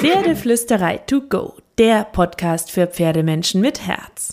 Pferdeflüsterei 0.00 0.98
to 0.98 1.22
go, 1.22 1.54
der 1.76 2.04
Podcast 2.04 2.70
für 2.70 2.86
Pferdemenschen 2.86 3.60
mit 3.60 3.84
Herz. 3.84 4.32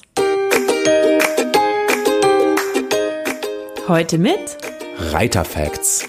Heute 3.88 4.20
mit 4.20 4.58
Reiterfacts. 5.00 6.08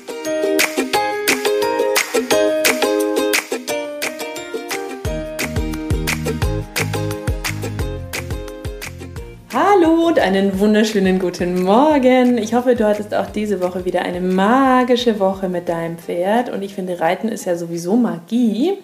Hallo 9.54 10.08
und 10.08 10.18
einen 10.18 10.60
wunderschönen 10.60 11.18
guten 11.18 11.62
Morgen. 11.62 12.36
Ich 12.36 12.52
hoffe, 12.52 12.74
du 12.74 12.86
hattest 12.86 13.14
auch 13.14 13.30
diese 13.30 13.62
Woche 13.62 13.86
wieder 13.86 14.02
eine 14.02 14.20
magische 14.20 15.18
Woche 15.18 15.48
mit 15.48 15.70
deinem 15.70 15.96
Pferd. 15.96 16.50
Und 16.50 16.62
ich 16.62 16.74
finde, 16.74 17.00
Reiten 17.00 17.28
ist 17.28 17.46
ja 17.46 17.56
sowieso 17.56 17.96
Magie. 17.96 18.74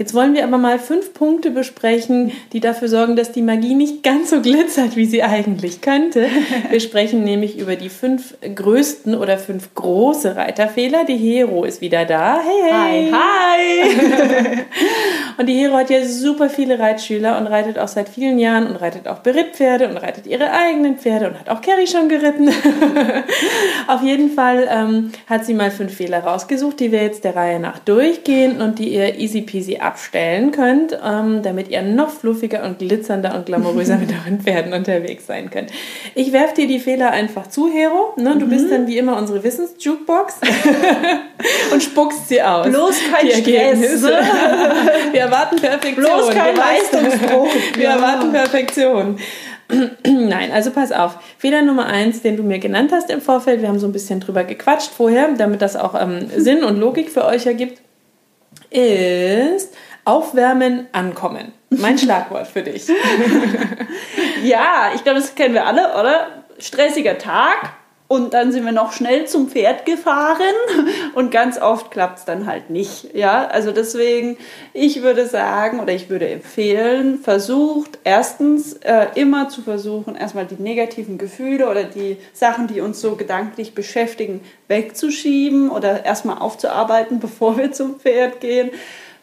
Jetzt 0.00 0.14
wollen 0.14 0.32
wir 0.32 0.44
aber 0.44 0.56
mal 0.56 0.78
fünf 0.78 1.12
Punkte 1.12 1.50
besprechen, 1.50 2.32
die 2.54 2.60
dafür 2.60 2.88
sorgen, 2.88 3.16
dass 3.16 3.32
die 3.32 3.42
Magie 3.42 3.74
nicht 3.74 4.02
ganz 4.02 4.30
so 4.30 4.40
glitzert, 4.40 4.96
wie 4.96 5.04
sie 5.04 5.22
eigentlich 5.22 5.82
könnte. 5.82 6.26
Wir 6.70 6.80
sprechen 6.80 7.22
nämlich 7.22 7.58
über 7.58 7.76
die 7.76 7.90
fünf 7.90 8.34
größten 8.40 9.14
oder 9.14 9.36
fünf 9.36 9.74
große 9.74 10.36
Reiterfehler. 10.36 11.04
Die 11.04 11.18
Hero 11.18 11.64
ist 11.64 11.82
wieder 11.82 12.06
da. 12.06 12.40
Hey, 12.42 12.72
hey. 12.72 13.12
Hi, 13.12 13.82
hi. 13.82 14.58
und 15.38 15.46
die 15.46 15.54
Hero 15.56 15.74
hat 15.74 15.90
ja 15.90 16.02
super 16.06 16.48
viele 16.48 16.78
Reitschüler 16.78 17.36
und 17.36 17.46
reitet 17.46 17.78
auch 17.78 17.88
seit 17.88 18.08
vielen 18.08 18.38
Jahren 18.38 18.68
und 18.68 18.76
reitet 18.76 19.06
auch 19.06 19.18
Berittpferde 19.18 19.86
und 19.86 19.98
reitet 19.98 20.26
ihre 20.26 20.50
eigenen 20.50 20.96
Pferde 20.96 21.28
und 21.28 21.38
hat 21.38 21.50
auch 21.50 21.60
Carrie 21.60 21.86
schon 21.86 22.08
geritten. 22.08 22.48
Auf 23.86 24.02
jeden 24.02 24.30
Fall 24.30 24.66
ähm, 24.70 25.12
hat 25.26 25.44
sie 25.44 25.52
mal 25.52 25.70
fünf 25.70 25.92
Fehler 25.92 26.20
rausgesucht, 26.20 26.80
die 26.80 26.90
wir 26.90 27.02
jetzt 27.02 27.24
der 27.24 27.36
Reihe 27.36 27.60
nach 27.60 27.80
durchgehen 27.80 28.62
und 28.62 28.78
die 28.78 28.94
ihr 28.94 29.18
easy 29.18 29.42
peasy 29.42 29.76
abstellen 29.90 30.52
könnt, 30.52 30.96
ähm, 31.04 31.42
damit 31.42 31.68
ihr 31.68 31.82
noch 31.82 32.10
fluffiger 32.10 32.64
und 32.64 32.78
glitzernder 32.78 33.34
und 33.34 33.46
glamouröser 33.46 33.96
mit 33.98 34.10
euren 34.10 34.40
Pferden 34.40 34.72
unterwegs 34.72 35.26
sein 35.26 35.50
könnt. 35.50 35.70
Ich 36.14 36.32
werfe 36.32 36.54
dir 36.54 36.68
die 36.68 36.78
Fehler 36.78 37.10
einfach 37.10 37.48
zu, 37.48 37.68
Hero. 37.68 38.14
Ne? 38.16 38.36
Du 38.38 38.46
mhm. 38.46 38.50
bist 38.50 38.70
dann 38.70 38.86
wie 38.86 38.98
immer 38.98 39.16
unsere 39.16 39.42
Wissensjukebox 39.42 40.34
und 41.72 41.82
spuckst 41.82 42.28
sie 42.28 42.40
aus. 42.40 42.68
Bloß 42.68 42.96
kein 43.12 43.30
Stress. 43.30 44.02
Wir 45.12 45.20
erwarten 45.20 45.56
Perfektion. 45.56 46.04
Bloß 46.04 46.30
kein 46.30 46.54
Leistungsdruck. 46.54 47.48
Wir 47.74 47.84
ja. 47.84 47.96
erwarten 47.96 48.32
Perfektion. 48.32 49.18
Nein, 50.06 50.52
also 50.52 50.70
pass 50.70 50.92
auf. 50.92 51.18
Fehler 51.38 51.62
Nummer 51.62 51.86
eins, 51.86 52.22
den 52.22 52.36
du 52.36 52.42
mir 52.42 52.58
genannt 52.58 52.90
hast 52.92 53.10
im 53.10 53.20
Vorfeld, 53.20 53.60
wir 53.60 53.68
haben 53.68 53.78
so 53.78 53.86
ein 53.86 53.92
bisschen 53.92 54.20
drüber 54.20 54.44
gequatscht 54.44 54.90
vorher, 54.96 55.28
damit 55.36 55.62
das 55.62 55.76
auch 55.76 56.00
ähm, 56.00 56.28
Sinn 56.36 56.64
und 56.64 56.78
Logik 56.78 57.10
für 57.10 57.24
euch 57.24 57.46
ergibt, 57.46 57.80
ist 58.70 59.74
aufwärmen, 60.04 60.88
ankommen. 60.92 61.52
Mein 61.70 61.98
Schlagwort 61.98 62.46
für 62.46 62.62
dich. 62.62 62.88
ja, 64.42 64.90
ich 64.94 65.02
glaube, 65.04 65.20
das 65.20 65.34
kennen 65.34 65.54
wir 65.54 65.66
alle, 65.66 65.94
oder? 65.98 66.44
Stressiger 66.58 67.16
Tag, 67.16 67.72
und 68.10 68.34
dann 68.34 68.50
sind 68.50 68.64
wir 68.64 68.72
noch 68.72 68.92
schnell 68.92 69.28
zum 69.28 69.48
Pferd 69.48 69.86
gefahren 69.86 70.40
und 71.14 71.30
ganz 71.30 71.62
oft 71.62 71.92
klappt 71.92 72.18
es 72.18 72.24
dann 72.24 72.44
halt 72.44 72.68
nicht. 72.68 73.14
Ja, 73.14 73.46
also 73.46 73.70
deswegen, 73.70 74.36
ich 74.72 75.02
würde 75.02 75.26
sagen 75.26 75.78
oder 75.78 75.92
ich 75.92 76.10
würde 76.10 76.28
empfehlen, 76.28 77.20
versucht 77.20 78.00
erstens 78.02 78.72
äh, 78.78 79.06
immer 79.14 79.48
zu 79.48 79.62
versuchen, 79.62 80.16
erstmal 80.16 80.46
die 80.46 80.60
negativen 80.60 81.18
Gefühle 81.18 81.70
oder 81.70 81.84
die 81.84 82.16
Sachen, 82.32 82.66
die 82.66 82.80
uns 82.80 83.00
so 83.00 83.14
gedanklich 83.14 83.76
beschäftigen, 83.76 84.40
wegzuschieben 84.66 85.70
oder 85.70 86.04
erstmal 86.04 86.38
aufzuarbeiten, 86.38 87.20
bevor 87.20 87.58
wir 87.58 87.70
zum 87.70 88.00
Pferd 88.00 88.40
gehen. 88.40 88.70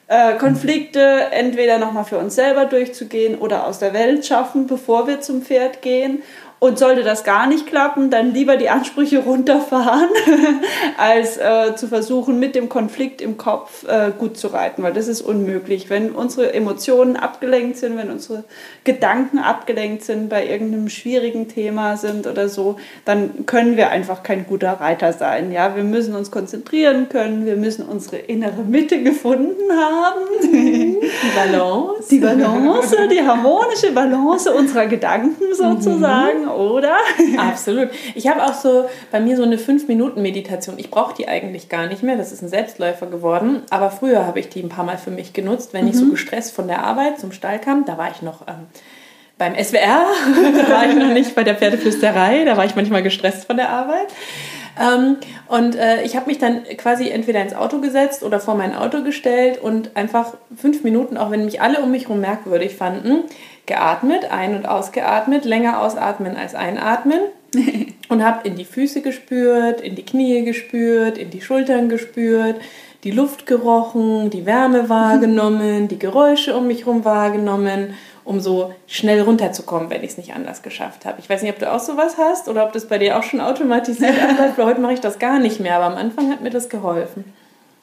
Äh, 0.09 0.37
Konflikte 0.37 1.27
entweder 1.31 1.77
nochmal 1.77 2.05
für 2.05 2.17
uns 2.17 2.35
selber 2.35 2.63
durchzugehen 2.63 3.37
oder 3.37 3.67
aus 3.67 3.79
der 3.79 3.91
Welt 3.91 4.25
schaffen, 4.25 4.65
bevor 4.65 5.05
wir 5.05 5.19
zum 5.19 5.41
Pferd 5.41 5.81
gehen 5.81 6.23
und 6.59 6.79
sollte 6.79 7.03
das 7.03 7.23
gar 7.23 7.47
nicht 7.47 7.67
klappen, 7.67 8.09
dann 8.09 8.33
lieber 8.33 8.57
die 8.57 8.69
Ansprüche 8.69 9.19
runterfahren, 9.19 10.09
als 10.97 11.37
äh, 11.37 11.75
zu 11.75 11.87
versuchen, 11.87 12.39
mit 12.39 12.55
dem 12.55 12.67
Konflikt 12.67 13.21
im 13.21 13.37
Kopf 13.37 13.87
äh, 13.87 14.11
gut 14.17 14.37
zu 14.37 14.47
reiten, 14.47 14.81
weil 14.81 14.93
das 14.93 15.07
ist 15.07 15.21
unmöglich. 15.21 15.89
Wenn 15.91 16.11
unsere 16.11 16.53
Emotionen 16.53 17.15
abgelenkt 17.15 17.77
sind, 17.77 17.95
wenn 17.97 18.09
unsere 18.09 18.43
Gedanken 18.83 19.37
abgelenkt 19.37 20.03
sind, 20.03 20.29
bei 20.29 20.47
irgendeinem 20.47 20.89
schwierigen 20.89 21.47
Thema 21.47 21.95
sind 21.95 22.25
oder 22.25 22.49
so, 22.49 22.77
dann 23.05 23.45
können 23.45 23.77
wir 23.77 23.89
einfach 23.89 24.23
kein 24.23 24.47
guter 24.47 24.73
Reiter 24.73 25.13
sein. 25.13 25.51
Ja, 25.51 25.75
wir 25.75 25.83
müssen 25.83 26.15
uns 26.15 26.31
konzentrieren 26.31 27.07
können, 27.07 27.45
wir 27.45 27.55
müssen 27.55 27.85
unsere 27.85 28.17
innere 28.17 28.63
Mitte 28.63 29.03
gefunden 29.03 29.71
haben. 29.71 30.21
Die 30.41 30.97
Balance. 31.35 32.09
Die 32.09 32.19
Balance, 32.19 33.07
die 33.09 33.21
harmonische 33.21 33.91
Balance 33.91 34.51
unserer 34.53 34.87
Gedanken 34.87 35.53
sozusagen. 35.53 36.45
Mhm 36.45 36.46
oder? 36.49 36.97
Absolut. 37.37 37.89
Ich 38.15 38.27
habe 38.27 38.43
auch 38.45 38.53
so 38.53 38.85
bei 39.11 39.19
mir 39.19 39.37
so 39.37 39.43
eine 39.43 39.57
5-Minuten-Meditation. 39.57 40.79
Ich 40.79 40.89
brauche 40.89 41.15
die 41.15 41.27
eigentlich 41.27 41.69
gar 41.69 41.87
nicht 41.87 42.03
mehr. 42.03 42.17
Das 42.17 42.31
ist 42.31 42.41
ein 42.41 42.49
Selbstläufer 42.49 43.07
geworden. 43.07 43.63
Aber 43.69 43.91
früher 43.91 44.25
habe 44.25 44.39
ich 44.39 44.49
die 44.49 44.61
ein 44.61 44.69
paar 44.69 44.85
Mal 44.85 44.97
für 44.97 45.11
mich 45.11 45.33
genutzt, 45.33 45.73
wenn 45.73 45.85
mhm. 45.85 45.91
ich 45.91 45.97
so 45.97 46.05
mhm. 46.05 46.11
gestresst 46.11 46.53
von 46.53 46.67
der 46.67 46.83
Arbeit 46.83 47.19
zum 47.19 47.31
Stall 47.31 47.59
kam. 47.59 47.85
Da 47.85 47.97
war 47.97 48.11
ich 48.11 48.21
noch. 48.21 48.47
Ähm, 48.47 48.67
beim 49.37 49.53
SWR, 49.53 50.03
da 50.57 50.69
war 50.71 50.89
ich 50.89 50.95
noch 50.95 51.13
nicht 51.13 51.35
bei 51.35 51.43
der 51.43 51.55
Pferdeflüsterei, 51.55 52.43
da 52.43 52.57
war 52.57 52.65
ich 52.65 52.75
manchmal 52.75 53.03
gestresst 53.03 53.45
von 53.45 53.57
der 53.57 53.69
Arbeit. 53.69 54.07
Ähm, 54.79 55.17
und 55.47 55.75
äh, 55.75 56.03
ich 56.03 56.15
habe 56.15 56.27
mich 56.27 56.37
dann 56.37 56.63
quasi 56.77 57.09
entweder 57.09 57.41
ins 57.41 57.55
Auto 57.55 57.79
gesetzt 57.79 58.23
oder 58.23 58.39
vor 58.39 58.55
mein 58.55 58.75
Auto 58.75 59.03
gestellt 59.03 59.59
und 59.61 59.95
einfach 59.95 60.33
fünf 60.55 60.83
Minuten, 60.83 61.17
auch 61.17 61.31
wenn 61.31 61.45
mich 61.45 61.61
alle 61.61 61.81
um 61.81 61.91
mich 61.91 62.03
herum 62.03 62.19
merkwürdig 62.19 62.75
fanden, 62.75 63.23
geatmet, 63.67 64.31
ein- 64.31 64.55
und 64.55 64.67
ausgeatmet, 64.67 65.45
länger 65.45 65.79
ausatmen 65.81 66.35
als 66.35 66.55
einatmen 66.55 67.19
und 68.09 68.25
habe 68.25 68.47
in 68.47 68.55
die 68.55 68.65
Füße 68.65 69.01
gespürt, 69.01 69.81
in 69.81 69.95
die 69.95 70.05
Knie 70.05 70.43
gespürt, 70.43 71.17
in 71.17 71.29
die 71.29 71.41
Schultern 71.41 71.89
gespürt, 71.89 72.55
die 73.03 73.11
Luft 73.11 73.45
gerochen, 73.45 74.31
die 74.31 74.45
Wärme 74.45 74.89
wahrgenommen, 74.89 75.87
die 75.89 75.99
Geräusche 75.99 76.57
um 76.57 76.67
mich 76.67 76.85
herum 76.85 77.05
wahrgenommen, 77.05 77.93
um 78.23 78.39
so 78.39 78.73
schnell 78.87 79.21
runterzukommen, 79.21 79.89
wenn 79.89 80.03
ich 80.03 80.11
es 80.11 80.17
nicht 80.17 80.33
anders 80.33 80.61
geschafft 80.61 81.05
habe. 81.05 81.19
Ich 81.19 81.29
weiß 81.29 81.43
nicht, 81.43 81.53
ob 81.53 81.59
du 81.59 81.71
auch 81.71 81.79
sowas 81.79 82.17
hast 82.17 82.49
oder 82.49 82.65
ob 82.65 82.73
das 82.73 82.87
bei 82.87 82.97
dir 82.97 83.17
auch 83.17 83.23
schon 83.23 83.39
automatisiert 83.39 84.15
abläuft. 84.21 84.57
Heute 84.57 84.81
mache 84.81 84.93
ich 84.93 85.01
das 85.01 85.19
gar 85.19 85.39
nicht 85.39 85.59
mehr, 85.59 85.75
aber 85.75 85.85
am 85.85 85.95
Anfang 85.95 86.31
hat 86.31 86.41
mir 86.41 86.49
das 86.49 86.67
geholfen. 86.67 87.25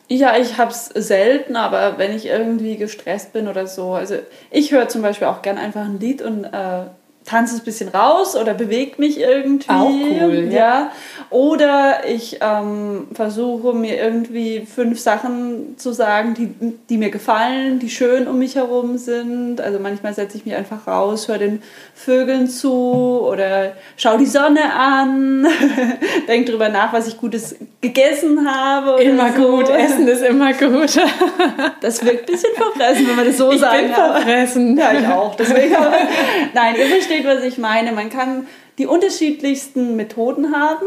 Ja, 0.09 0.37
ich 0.37 0.59
habe 0.59 0.71
es 0.71 0.87
selten, 0.87 1.57
aber 1.57 1.97
wenn 1.97 2.15
ich 2.15 2.27
irgendwie 2.27 2.77
gestresst 2.77 3.33
bin 3.33 3.49
oder 3.49 3.67
so, 3.67 3.95
also 3.95 4.17
ich 4.51 4.71
höre 4.71 4.89
zum 4.89 5.01
Beispiel 5.01 5.29
auch 5.29 5.41
gern 5.41 5.57
einfach 5.57 5.85
ein 5.85 5.99
Lied 5.99 6.21
und 6.21 6.45
äh, 6.45 6.87
tanze 7.25 7.57
ein 7.57 7.65
bisschen 7.65 7.89
raus 7.89 8.37
oder 8.37 8.53
bewegt 8.53 8.99
mich 8.99 9.19
irgendwie. 9.19 9.71
Auch 9.71 9.91
cool, 9.91 10.49
ja. 10.51 10.59
ja. 10.59 10.93
Oder 11.31 12.07
ich 12.07 12.39
ähm, 12.41 13.09
versuche 13.13 13.73
mir 13.73 13.97
irgendwie 13.97 14.67
fünf 14.67 15.01
Sachen 15.01 15.79
zu 15.79 15.93
sagen, 15.93 16.35
die, 16.35 16.55
die 16.89 16.99
mir 16.99 17.11
gefallen, 17.11 17.79
die 17.79 17.89
schön 17.89 18.29
um 18.29 18.39
mich 18.39 18.57
herum 18.57 18.99
sind. 18.99 19.61
Also 19.61 19.79
manchmal 19.79 20.13
setze 20.13 20.37
ich 20.37 20.45
mich 20.45 20.55
einfach 20.55 20.87
raus, 20.87 21.29
höre 21.29 21.39
den 21.39 21.63
Vögeln 21.95 22.47
zu 22.47 22.73
oder 22.73 23.73
schaue 23.97 24.19
die 24.19 24.27
Sonne 24.27 24.75
an, 24.75 25.47
denke 26.29 26.49
darüber 26.49 26.69
nach, 26.69 26.93
was 26.93 27.09
ich 27.09 27.17
Gutes 27.17 27.57
gegessen 27.81 28.47
habe. 28.47 29.03
Immer 29.03 29.33
so. 29.33 29.43
gut, 29.43 29.69
Essen 29.71 30.07
ist 30.09 30.23
immer 30.23 30.53
gut. 30.53 30.99
das 31.81 32.05
wirkt 32.05 32.29
ein 32.29 32.33
bisschen 32.33 32.55
verfressen, 32.55 33.09
wenn 33.09 33.17
man 33.17 33.27
das 33.27 33.37
so 33.37 33.51
ich 33.51 33.61
sagen 33.61 33.77
Ich 33.77 33.87
bin 33.87 33.95
verfressen. 33.95 34.77
Ja, 34.77 34.93
ich 34.93 35.07
auch. 35.07 35.35
Deswegen, 35.35 35.75
nein, 36.55 36.75
ihr 36.79 36.87
versteht, 36.87 37.14
was 37.23 37.45
ich 37.45 37.59
meine. 37.59 37.93
Man 37.93 38.11
kann 38.11 38.47
die 38.79 38.87
unterschiedlichsten 38.87 39.95
Methoden 39.95 40.57
haben. 40.57 40.87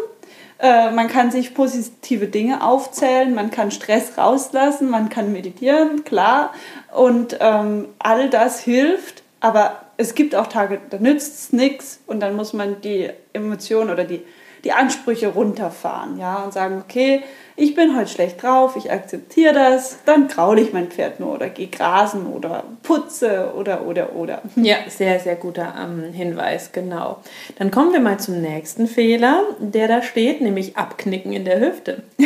Äh, 0.60 0.92
man 0.92 1.08
kann 1.08 1.32
sich 1.32 1.54
positive 1.54 2.28
Dinge 2.28 2.64
aufzählen, 2.64 3.34
man 3.36 3.52
kann 3.52 3.72
Stress 3.72 4.18
rauslassen, 4.18 4.90
man 4.90 5.10
kann 5.10 5.32
meditieren, 5.32 6.04
klar. 6.04 6.52
Und 6.94 7.38
ähm, 7.40 7.90
all 8.00 8.30
das 8.30 8.60
hilft, 8.60 9.24
aber 9.40 9.84
es 9.98 10.16
gibt 10.16 10.36
auch 10.36 10.48
Tage, 10.48 10.80
da 10.90 10.98
nützt 10.98 11.40
es 11.40 11.54
nichts 11.54 12.00
und 12.08 12.20
dann 12.20 12.36
muss 12.36 12.54
man 12.54 12.82
die 12.82 13.10
Emotionen 13.34 13.92
oder 13.92 14.04
die, 14.04 14.22
die 14.64 14.72
Ansprüche 14.72 15.28
runterfahren 15.28 16.18
ja, 16.18 16.44
und 16.44 16.54
sagen, 16.54 16.84
okay, 16.84 17.24
ich 17.58 17.74
bin 17.74 17.98
heute 17.98 18.10
schlecht 18.10 18.42
drauf, 18.42 18.76
ich 18.76 18.92
akzeptiere 18.92 19.54
das, 19.54 19.98
dann 20.06 20.28
graule 20.28 20.62
ich 20.62 20.74
mein 20.74 20.90
Pferd 20.90 21.20
nur 21.20 21.34
oder 21.34 21.50
gehe 21.50 21.68
grasen 21.68 22.28
oder 22.28 22.64
putze 22.84 23.52
oder 23.58 23.86
oder 23.86 24.16
oder. 24.16 24.44
Ja, 24.56 24.78
sehr, 24.88 25.20
sehr 25.20 25.36
guter 25.36 25.74
ähm, 25.82 26.14
Hinweis, 26.14 26.72
genau. 26.72 27.18
Dann 27.58 27.72
kommen 27.72 27.94
wir 27.94 28.00
mal 28.00 28.20
zum 28.20 28.42
nächsten 28.42 28.88
Fehler, 28.88 29.44
der 29.60 29.88
da 29.88 30.04
steht, 30.04 30.40
nämlich 30.40 30.78
Abknicken 30.78 31.34
in 31.34 31.46
der 31.46 31.60
Hüfte. 31.60 32.04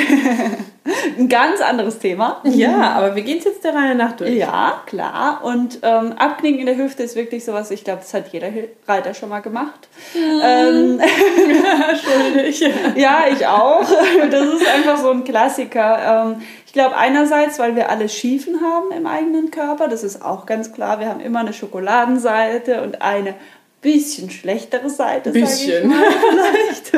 Ein 1.17 1.29
ganz 1.29 1.61
anderes 1.61 1.99
Thema. 1.99 2.41
Ja, 2.43 2.93
aber 2.93 3.15
wir 3.15 3.21
gehen 3.21 3.37
es 3.37 3.43
jetzt 3.43 3.63
der 3.63 3.75
Reihe 3.75 3.93
nach 3.93 4.13
durch. 4.13 4.33
Ja, 4.33 4.81
klar. 4.87 5.41
Und 5.43 5.79
ähm, 5.83 6.13
Abknicken 6.13 6.59
in 6.59 6.65
der 6.65 6.77
Hüfte 6.77 7.03
ist 7.03 7.15
wirklich 7.15 7.45
sowas, 7.45 7.69
ich 7.69 7.83
glaube, 7.83 7.99
das 8.01 8.13
hat 8.15 8.33
jeder 8.33 8.49
Reiter 8.87 9.13
schon 9.13 9.29
mal 9.29 9.41
gemacht. 9.41 9.87
Ähm, 10.15 10.99
Schuldig. 12.03 12.61
ja, 12.95 13.25
ich 13.31 13.45
auch. 13.45 13.81
Das 14.31 14.47
ist 14.47 14.67
einfach 14.67 14.97
so 14.97 15.11
ein 15.11 15.23
Klassiker. 15.23 16.25
Ähm, 16.25 16.41
ich 16.65 16.73
glaube 16.73 16.95
einerseits, 16.95 17.59
weil 17.59 17.75
wir 17.75 17.89
alle 17.89 18.07
Schiefen 18.07 18.61
haben 18.61 18.91
im 18.91 19.05
eigenen 19.05 19.51
Körper, 19.51 19.87
das 19.87 20.03
ist 20.03 20.23
auch 20.23 20.45
ganz 20.45 20.71
klar. 20.71 20.99
Wir 20.99 21.07
haben 21.07 21.19
immer 21.19 21.39
eine 21.39 21.53
Schokoladenseite 21.53 22.81
und 22.81 23.01
eine 23.01 23.35
bisschen 23.81 24.29
schlechtere 24.29 24.89
Seite, 24.89 25.31
bisschen. 25.31 25.89
Mal, 25.89 25.97
vielleicht. 26.29 26.93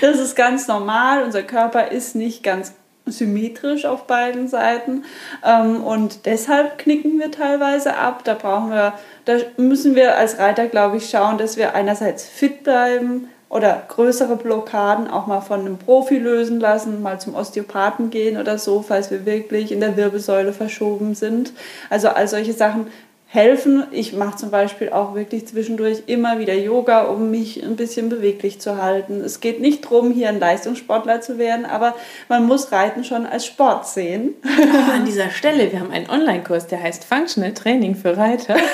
Das 0.00 0.18
ist 0.18 0.34
ganz 0.34 0.66
normal. 0.66 1.22
Unser 1.22 1.42
Körper 1.42 1.92
ist 1.92 2.14
nicht 2.16 2.42
ganz 2.42 2.72
symmetrisch 3.06 3.84
auf 3.84 4.06
beiden 4.06 4.48
Seiten 4.48 5.04
ähm, 5.44 5.82
und 5.82 6.26
deshalb 6.26 6.78
knicken 6.78 7.18
wir 7.18 7.30
teilweise 7.30 7.96
ab. 7.96 8.22
Da 8.24 8.34
brauchen 8.34 8.70
wir, 8.70 8.94
da 9.24 9.38
müssen 9.56 9.94
wir 9.94 10.16
als 10.16 10.38
Reiter, 10.38 10.66
glaube 10.66 10.98
ich, 10.98 11.10
schauen, 11.10 11.38
dass 11.38 11.56
wir 11.56 11.74
einerseits 11.74 12.24
fit 12.24 12.62
bleiben 12.62 13.28
oder 13.48 13.82
größere 13.88 14.36
Blockaden 14.36 15.08
auch 15.08 15.26
mal 15.26 15.42
von 15.42 15.60
einem 15.60 15.76
Profi 15.78 16.16
lösen 16.16 16.58
lassen, 16.58 17.02
mal 17.02 17.20
zum 17.20 17.34
Osteopathen 17.34 18.08
gehen 18.08 18.38
oder 18.38 18.56
so, 18.56 18.80
falls 18.80 19.10
wir 19.10 19.26
wirklich 19.26 19.72
in 19.72 19.80
der 19.80 19.96
Wirbelsäule 19.96 20.54
verschoben 20.54 21.14
sind. 21.14 21.52
Also 21.90 22.08
all 22.08 22.28
solche 22.28 22.54
Sachen 22.54 22.86
helfen. 23.32 23.84
Ich 23.92 24.12
mache 24.12 24.36
zum 24.36 24.50
Beispiel 24.50 24.90
auch 24.90 25.14
wirklich 25.14 25.46
zwischendurch 25.46 26.02
immer 26.06 26.38
wieder 26.38 26.52
Yoga, 26.52 27.04
um 27.04 27.30
mich 27.30 27.62
ein 27.62 27.76
bisschen 27.76 28.10
beweglich 28.10 28.60
zu 28.60 28.80
halten. 28.80 29.22
Es 29.22 29.40
geht 29.40 29.58
nicht 29.58 29.86
darum, 29.86 30.12
hier 30.12 30.28
ein 30.28 30.38
Leistungssportler 30.38 31.22
zu 31.22 31.38
werden, 31.38 31.64
aber 31.64 31.94
man 32.28 32.44
muss 32.44 32.72
Reiten 32.72 33.04
schon 33.04 33.24
als 33.24 33.46
Sport 33.46 33.86
sehen. 33.86 34.34
Oh, 34.44 34.92
an 34.92 35.06
dieser 35.06 35.30
Stelle, 35.30 35.72
wir 35.72 35.80
haben 35.80 35.90
einen 35.90 36.10
Online-Kurs, 36.10 36.66
der 36.66 36.82
heißt 36.82 37.04
Functional 37.04 37.54
Training 37.54 37.94
für 37.94 38.16
Reiter. 38.16 38.56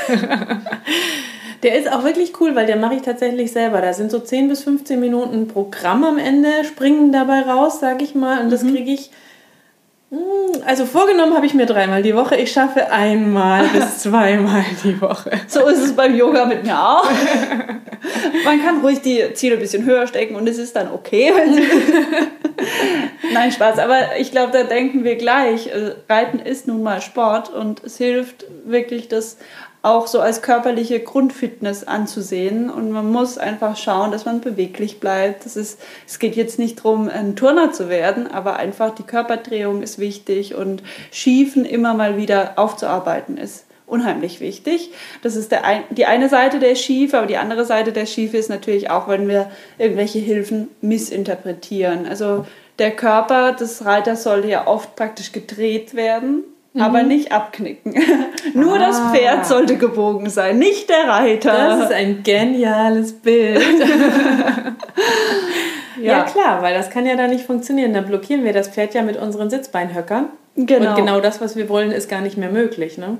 Der 1.64 1.76
ist 1.76 1.90
auch 1.90 2.04
wirklich 2.04 2.40
cool, 2.40 2.54
weil 2.54 2.66
der 2.66 2.76
mache 2.76 2.94
ich 2.94 3.02
tatsächlich 3.02 3.50
selber. 3.50 3.80
Da 3.80 3.92
sind 3.92 4.12
so 4.12 4.20
10 4.20 4.48
bis 4.48 4.62
15 4.62 5.00
Minuten 5.00 5.48
Programm 5.48 6.04
am 6.04 6.16
Ende, 6.16 6.64
springen 6.64 7.10
dabei 7.10 7.40
raus, 7.40 7.80
sage 7.80 8.04
ich 8.04 8.14
mal. 8.14 8.40
Und 8.44 8.50
das 8.50 8.62
mhm. 8.62 8.76
kriege 8.76 8.92
ich 8.92 9.10
also 10.64 10.86
vorgenommen 10.86 11.34
habe 11.34 11.44
ich 11.44 11.52
mir 11.52 11.66
dreimal 11.66 12.02
die 12.02 12.14
Woche. 12.14 12.36
Ich 12.36 12.52
schaffe 12.52 12.90
einmal 12.90 13.68
bis 13.74 13.98
zweimal 13.98 14.64
die 14.82 14.98
Woche. 15.00 15.32
So 15.48 15.66
ist 15.66 15.80
es 15.80 15.94
beim 15.94 16.16
Yoga 16.16 16.46
mit 16.46 16.64
mir 16.64 16.78
auch. 16.78 17.04
Man 18.44 18.64
kann 18.64 18.80
ruhig 18.80 19.02
die 19.02 19.34
Ziele 19.34 19.56
ein 19.56 19.60
bisschen 19.60 19.84
höher 19.84 20.06
stecken 20.06 20.36
und 20.36 20.48
es 20.48 20.56
ist 20.56 20.76
dann 20.76 20.90
okay. 20.90 21.32
Nein, 23.34 23.52
Spaß. 23.52 23.78
Aber 23.78 24.16
ich 24.18 24.30
glaube, 24.30 24.52
da 24.52 24.62
denken 24.62 25.04
wir 25.04 25.16
gleich. 25.16 25.66
Äh, 25.66 25.96
Reiten 26.08 26.38
ist 26.38 26.66
nun 26.66 26.82
mal 26.82 27.02
Sport 27.02 27.52
und 27.52 27.84
es 27.84 27.98
hilft 27.98 28.46
wirklich, 28.64 29.08
das 29.08 29.36
auch 29.88 30.06
so 30.06 30.20
als 30.20 30.42
körperliche 30.42 31.00
Grundfitness 31.00 31.84
anzusehen. 31.84 32.70
Und 32.70 32.90
man 32.90 33.10
muss 33.10 33.38
einfach 33.38 33.76
schauen, 33.76 34.12
dass 34.12 34.24
man 34.24 34.40
beweglich 34.40 35.00
bleibt. 35.00 35.44
Das 35.44 35.56
ist, 35.56 35.80
es 36.06 36.18
geht 36.18 36.36
jetzt 36.36 36.58
nicht 36.58 36.78
darum, 36.78 37.08
ein 37.08 37.36
Turner 37.36 37.72
zu 37.72 37.88
werden, 37.88 38.26
aber 38.26 38.56
einfach 38.56 38.94
die 38.94 39.02
Körperdrehung 39.02 39.82
ist 39.82 39.98
wichtig 39.98 40.54
und 40.54 40.82
Schiefen 41.10 41.64
immer 41.64 41.94
mal 41.94 42.16
wieder 42.16 42.52
aufzuarbeiten 42.56 43.36
ist 43.36 43.64
unheimlich 43.86 44.40
wichtig. 44.40 44.90
Das 45.22 45.34
ist 45.34 45.50
der 45.50 45.64
ein, 45.64 45.82
die 45.90 46.04
eine 46.04 46.28
Seite 46.28 46.58
der 46.58 46.74
Schiefe, 46.74 47.16
aber 47.16 47.26
die 47.26 47.38
andere 47.38 47.64
Seite 47.64 47.92
der 47.92 48.04
Schiefe 48.04 48.36
ist 48.36 48.50
natürlich 48.50 48.90
auch, 48.90 49.08
wenn 49.08 49.28
wir 49.28 49.50
irgendwelche 49.78 50.18
Hilfen 50.18 50.68
missinterpretieren. 50.82 52.06
Also 52.06 52.46
der 52.78 52.90
Körper 52.90 53.52
des 53.52 53.86
Reiters 53.86 54.24
sollte 54.24 54.48
ja 54.48 54.66
oft 54.66 54.94
praktisch 54.94 55.32
gedreht 55.32 55.94
werden 55.94 56.44
mhm. 56.78 56.84
aber 56.84 57.02
nicht 57.02 57.32
abknicken. 57.32 57.94
Nur 58.54 58.74
ah. 58.74 58.78
das 58.78 59.00
Pferd 59.12 59.46
sollte 59.46 59.76
gebogen 59.76 60.30
sein, 60.30 60.58
nicht 60.58 60.88
der 60.88 61.08
Reiter. 61.08 61.52
Das 61.52 61.84
ist 61.84 61.92
ein 61.92 62.22
geniales 62.22 63.12
Bild. 63.12 63.60
ja. 66.00 66.18
ja. 66.18 66.22
klar, 66.24 66.62
weil 66.62 66.74
das 66.74 66.90
kann 66.90 67.06
ja 67.06 67.16
dann 67.16 67.30
nicht 67.30 67.44
funktionieren. 67.44 67.92
Dann 67.92 68.06
blockieren 68.06 68.44
wir 68.44 68.52
das 68.52 68.68
Pferd 68.68 68.94
ja 68.94 69.02
mit 69.02 69.16
unseren 69.16 69.50
Sitzbeinhöckern. 69.50 70.26
Genau. 70.56 70.90
Und 70.90 70.96
genau 70.96 71.20
das, 71.20 71.40
was 71.40 71.56
wir 71.56 71.68
wollen, 71.68 71.92
ist 71.92 72.08
gar 72.08 72.20
nicht 72.20 72.36
mehr 72.36 72.50
möglich. 72.50 72.98
Ne? 72.98 73.18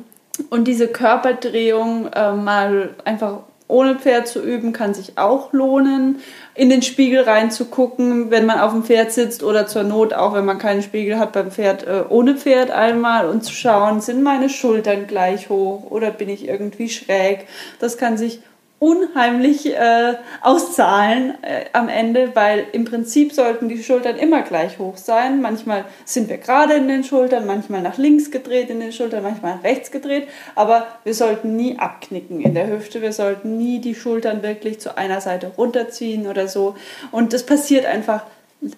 Und 0.51 0.67
diese 0.67 0.89
Körperdrehung 0.89 2.09
äh, 2.13 2.33
mal 2.33 2.91
einfach 3.05 3.41
ohne 3.69 3.97
Pferd 3.97 4.27
zu 4.27 4.43
üben, 4.43 4.73
kann 4.73 4.95
sich 4.95 5.19
auch 5.19 5.53
lohnen. 5.53 6.21
In 6.55 6.71
den 6.71 6.83
Spiegel 6.83 7.21
reinzugucken, 7.21 8.31
wenn 8.31 8.47
man 8.47 8.59
auf 8.59 8.73
dem 8.73 8.83
Pferd 8.83 9.13
sitzt 9.13 9.43
oder 9.43 9.67
zur 9.67 9.85
Not 9.85 10.15
auch, 10.15 10.35
wenn 10.35 10.47
man 10.47 10.59
keinen 10.59 10.83
Spiegel 10.83 11.19
hat 11.19 11.33
beim 11.33 11.51
Pferd, 11.51 11.87
äh, 11.87 12.05
ohne 12.09 12.35
Pferd 12.35 12.71
einmal 12.71 13.29
und 13.29 13.45
zu 13.45 13.53
schauen, 13.53 14.01
sind 14.01 14.23
meine 14.23 14.49
Schultern 14.49 15.07
gleich 15.07 15.51
hoch 15.51 15.91
oder 15.91 16.11
bin 16.11 16.29
ich 16.29 16.49
irgendwie 16.49 16.89
schräg. 16.89 17.47
Das 17.79 17.99
kann 17.99 18.17
sich 18.17 18.41
unheimlich 18.81 19.75
äh, 19.75 20.15
auszahlen 20.41 21.35
äh, 21.43 21.65
am 21.73 21.89
Ende, 21.89 22.31
weil 22.35 22.65
im 22.73 22.85
Prinzip 22.85 23.33
sollten 23.33 23.69
die 23.69 23.83
Schultern 23.83 24.17
immer 24.17 24.43
gleich 24.43 24.79
hoch 24.79 24.97
sein. 24.97 25.43
Manchmal 25.43 25.85
sind 26.05 26.29
wir 26.29 26.39
gerade 26.39 26.75
in 26.75 26.87
den 26.87 27.03
Schultern, 27.03 27.45
manchmal 27.47 27.83
nach 27.83 27.99
links 27.99 28.31
gedreht 28.31 28.71
in 28.71 28.79
den 28.79 28.93
Schultern, 28.93 29.25
manchmal 29.25 29.57
nach 29.57 29.65
rechts 29.65 29.91
gedreht, 29.91 30.29
aber 30.55 30.87
wir 31.03 31.15
sollten 31.15 31.57
nie 31.57 31.79
abknicken 31.79 32.41
in 32.41 32.55
der 32.55 32.69
Hüfte, 32.69 33.03
wir 33.03 33.13
sollten 33.13 33.59
nie 33.59 33.81
die 33.81 33.97
Schultern 33.97 34.43
wirklich 34.43 34.79
zu 34.79 34.97
einer 34.97 35.21
Seite 35.21 35.53
runterziehen 35.59 36.29
oder 36.29 36.47
so. 36.47 36.77
Und 37.11 37.33
das 37.33 37.45
passiert 37.45 37.85
einfach 37.85 38.23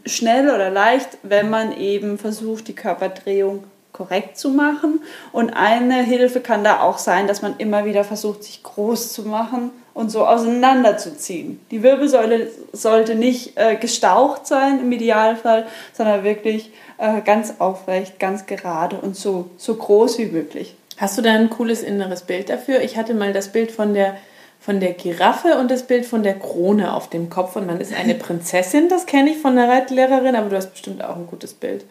schnell 0.07 0.49
oder 0.49 0.71
leicht, 0.71 1.19
wenn 1.23 1.51
man 1.51 1.77
eben 1.77 2.17
versucht, 2.17 2.69
die 2.69 2.75
Körperdrehung 2.75 3.65
korrekt 3.93 4.39
zu 4.39 4.49
machen. 4.49 5.03
Und 5.33 5.51
eine 5.51 6.03
Hilfe 6.03 6.41
kann 6.41 6.65
da 6.65 6.81
auch 6.81 6.97
sein, 6.97 7.27
dass 7.27 7.43
man 7.43 7.57
immer 7.59 7.85
wieder 7.85 8.05
versucht, 8.05 8.45
sich 8.45 8.63
groß 8.63 9.13
zu 9.13 9.25
machen 9.25 9.73
und 9.95 10.11
so 10.11 10.27
auseinanderzuziehen. 10.27 11.61
Die 11.71 11.83
Wirbelsäule 11.83 12.51
sollte 12.73 13.15
nicht 13.15 13.57
äh, 13.57 13.77
gestaucht 13.77 14.47
sein 14.47 14.81
im 14.81 14.93
Idealfall, 14.93 15.67
sondern 15.93 16.25
wirklich 16.25 16.71
äh, 16.99 17.21
ganz 17.23 17.55
aufrecht, 17.59 18.19
ganz 18.19 18.47
gerade 18.47 18.97
und 18.97 19.17
so, 19.17 19.51
so 19.57 19.75
groß 19.75 20.19
wie 20.19 20.27
möglich. 20.27 20.77
Hast 20.97 21.19
du 21.19 21.23
da 21.23 21.33
ein 21.33 21.51
cooles 21.51 21.83
inneres 21.83 22.23
Bild 22.23 22.51
dafür? 22.51 22.83
Ich 22.83 22.97
hatte 22.97 23.15
mal 23.15 23.33
das 23.33 23.49
Bild 23.49 23.73
von 23.73 23.95
der, 23.95 24.17
von 24.61 24.81
der 24.81 24.93
Giraffe 24.93 25.59
und 25.59 25.71
das 25.71 25.85
Bild 25.85 26.07
von 26.07 26.23
der 26.23 26.39
Krone 26.39 26.93
auf 26.95 27.09
dem 27.09 27.31
Kopf 27.31 27.57
und 27.57 27.67
man 27.67 27.81
ist 27.81 27.95
eine 27.95 28.15
Prinzessin, 28.17 28.89
das 28.89 29.07
kenne 29.07 29.31
ich 29.31 29.39
von 29.39 29.57
der 29.57 29.69
Reitlehrerin, 29.69 30.37
aber 30.37 30.51
du 30.51 30.57
hast 30.57 30.73
bestimmt 30.73 31.03
auch 31.03 31.17
ein 31.17 31.27
gutes 31.27 31.55
Bild. 31.55 31.85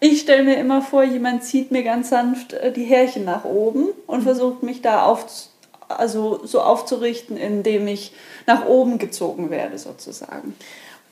Ich 0.00 0.20
stelle 0.20 0.42
mir 0.42 0.56
immer 0.56 0.82
vor, 0.82 1.04
jemand 1.04 1.44
zieht 1.44 1.70
mir 1.70 1.82
ganz 1.82 2.10
sanft 2.10 2.52
äh, 2.52 2.72
die 2.72 2.84
Härchen 2.84 3.24
nach 3.24 3.44
oben 3.44 3.88
und 4.06 4.22
versucht 4.22 4.62
mich 4.62 4.82
da 4.82 5.04
aufzunehmen 5.04 5.53
also 5.88 6.40
so 6.44 6.60
aufzurichten, 6.60 7.36
indem 7.36 7.86
ich 7.88 8.12
nach 8.46 8.66
oben 8.66 8.98
gezogen 8.98 9.50
werde 9.50 9.78
sozusagen. 9.78 10.54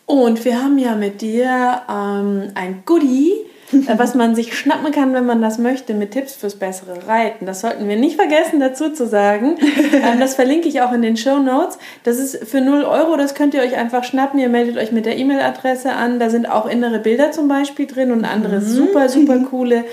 Und 0.07 0.45
wir 0.45 0.63
haben 0.63 0.79
ja 0.79 0.95
mit 0.95 1.21
dir 1.21 1.83
ähm, 1.89 2.51
ein 2.55 2.83
Goodie, 2.85 3.33
äh, 3.73 3.99
was 3.99 4.15
man 4.15 4.35
sich 4.35 4.57
schnappen 4.57 4.93
kann, 4.93 5.15
wenn 5.15 5.25
man 5.25 5.41
das 5.41 5.59
möchte, 5.59 5.95
mit 5.95 6.11
Tipps 6.11 6.35
fürs 6.35 6.57
bessere 6.57 7.07
Reiten. 7.07 7.47
Das 7.47 7.61
sollten 7.61 7.89
wir 7.89 7.97
nicht 7.97 8.17
vergessen 8.17 8.61
dazu 8.61 8.91
zu 8.91 9.07
sagen. 9.07 9.57
Ähm, 9.93 10.19
das 10.19 10.35
verlinke 10.35 10.69
ich 10.69 10.81
auch 10.81 10.93
in 10.93 11.03
den 11.03 11.17
Show 11.17 11.39
Notes. 11.39 11.79
Das 12.03 12.19
ist 12.19 12.45
für 12.49 12.61
0 12.61 12.83
Euro, 12.85 13.17
das 13.17 13.35
könnt 13.35 13.55
ihr 13.55 13.61
euch 13.61 13.77
einfach 13.77 14.05
schnappen. 14.05 14.41
Ihr 14.41 14.49
meldet 14.49 14.79
euch 14.79 14.91
mit 14.91 15.07
der 15.07 15.17
E-Mail-Adresse 15.17 15.93
an. 15.93 16.19
Da 16.19 16.31
sind 16.31 16.51
auch 16.51 16.67
innere 16.67 16.99
Bilder 16.99 17.31
zum 17.31 17.47
Beispiel 17.47 17.87
drin 17.87 18.11
und 18.11 18.25
andere 18.25 18.57
mhm. 18.57 18.65
super, 18.65 19.09
super 19.09 19.39
coole 19.39 19.85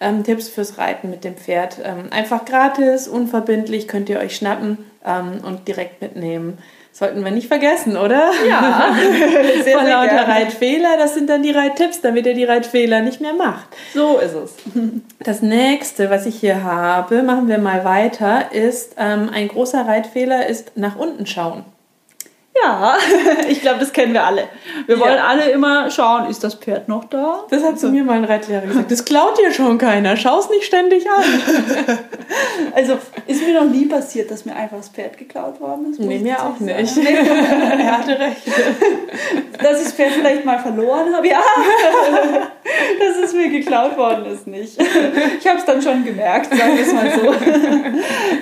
ähm, 0.00 0.24
Tipps 0.24 0.48
fürs 0.48 0.78
Reiten 0.78 1.10
mit 1.10 1.24
dem 1.24 1.36
Pferd. 1.36 1.78
Ähm, 1.82 2.08
einfach 2.10 2.44
gratis, 2.44 3.08
unverbindlich, 3.08 3.88
könnt 3.88 4.08
ihr 4.08 4.18
euch 4.18 4.36
schnappen 4.36 4.78
ähm, 5.04 5.40
und 5.44 5.68
direkt 5.68 6.00
mitnehmen. 6.00 6.58
Sollten 6.92 7.22
wir 7.24 7.30
nicht 7.30 7.46
vergessen, 7.46 7.96
oder? 7.96 8.32
Ja. 8.48 8.96
sehr, 9.62 9.74
Von 9.78 9.86
lauter 9.86 10.26
Reitfehler, 10.26 10.96
das 10.98 11.14
sind 11.14 11.30
dann 11.30 11.44
die 11.44 11.52
Reittipps, 11.52 12.00
damit 12.00 12.26
ihr 12.26 12.34
die 12.34 12.44
Reitfehler 12.44 13.02
nicht 13.02 13.20
mehr 13.20 13.34
macht. 13.34 13.68
So 13.94 14.18
ist 14.18 14.34
es. 14.34 14.54
Das 15.20 15.42
nächste, 15.42 16.10
was 16.10 16.26
ich 16.26 16.36
hier 16.36 16.62
habe, 16.62 17.22
machen 17.22 17.48
wir 17.48 17.58
mal 17.58 17.84
weiter, 17.84 18.52
ist 18.52 18.94
ähm, 18.98 19.30
ein 19.32 19.48
großer 19.48 19.86
Reitfehler 19.86 20.46
ist 20.46 20.76
nach 20.76 20.96
unten 20.96 21.26
schauen. 21.26 21.64
Ja, 22.62 22.96
ich 23.48 23.60
glaube, 23.60 23.78
das 23.80 23.92
kennen 23.92 24.12
wir 24.12 24.24
alle. 24.24 24.48
Wir 24.86 24.96
ja. 24.96 25.00
wollen 25.00 25.18
alle 25.18 25.50
immer 25.50 25.90
schauen, 25.90 26.28
ist 26.30 26.42
das 26.42 26.54
Pferd 26.54 26.88
noch 26.88 27.04
da? 27.04 27.44
Das 27.50 27.62
hat 27.62 27.78
zu 27.78 27.88
mir 27.88 28.04
mein 28.04 28.24
Reitlehrer 28.24 28.66
gesagt. 28.66 28.90
Das 28.90 29.04
klaut 29.04 29.38
dir 29.38 29.52
schon 29.52 29.78
keiner. 29.78 30.16
Schau 30.16 30.38
es 30.38 30.48
nicht 30.48 30.64
ständig 30.64 31.06
an. 31.08 31.24
also 32.74 32.98
ist 33.26 33.46
mir 33.46 33.60
noch 33.60 33.70
nie 33.70 33.86
passiert, 33.86 34.30
dass 34.30 34.44
mir 34.44 34.56
einfach 34.56 34.78
das 34.78 34.88
Pferd 34.88 35.18
geklaut 35.18 35.60
worden 35.60 35.90
ist. 35.90 36.00
Nee, 36.00 36.18
mir 36.18 36.42
auch 36.42 36.58
nicht. 36.58 36.96
er 36.96 37.98
hatte 37.98 38.18
recht. 38.18 38.46
Dass 39.62 39.78
ich 39.78 39.84
das 39.84 39.92
Pferd 39.92 40.12
vielleicht 40.12 40.44
mal 40.44 40.58
verloren 40.58 41.14
habe, 41.14 41.28
ja. 41.28 41.42
Dass 42.98 43.24
es 43.24 43.34
mir 43.34 43.48
geklaut 43.50 43.96
worden 43.96 44.26
ist, 44.26 44.46
nicht. 44.46 44.78
Ich 45.38 45.46
habe 45.46 45.58
es 45.58 45.64
dann 45.64 45.82
schon 45.82 46.04
gemerkt, 46.04 46.54
sagen 46.54 46.76
wir 46.76 46.86
es 46.86 46.92
mal 46.92 47.10
so. 47.10 47.34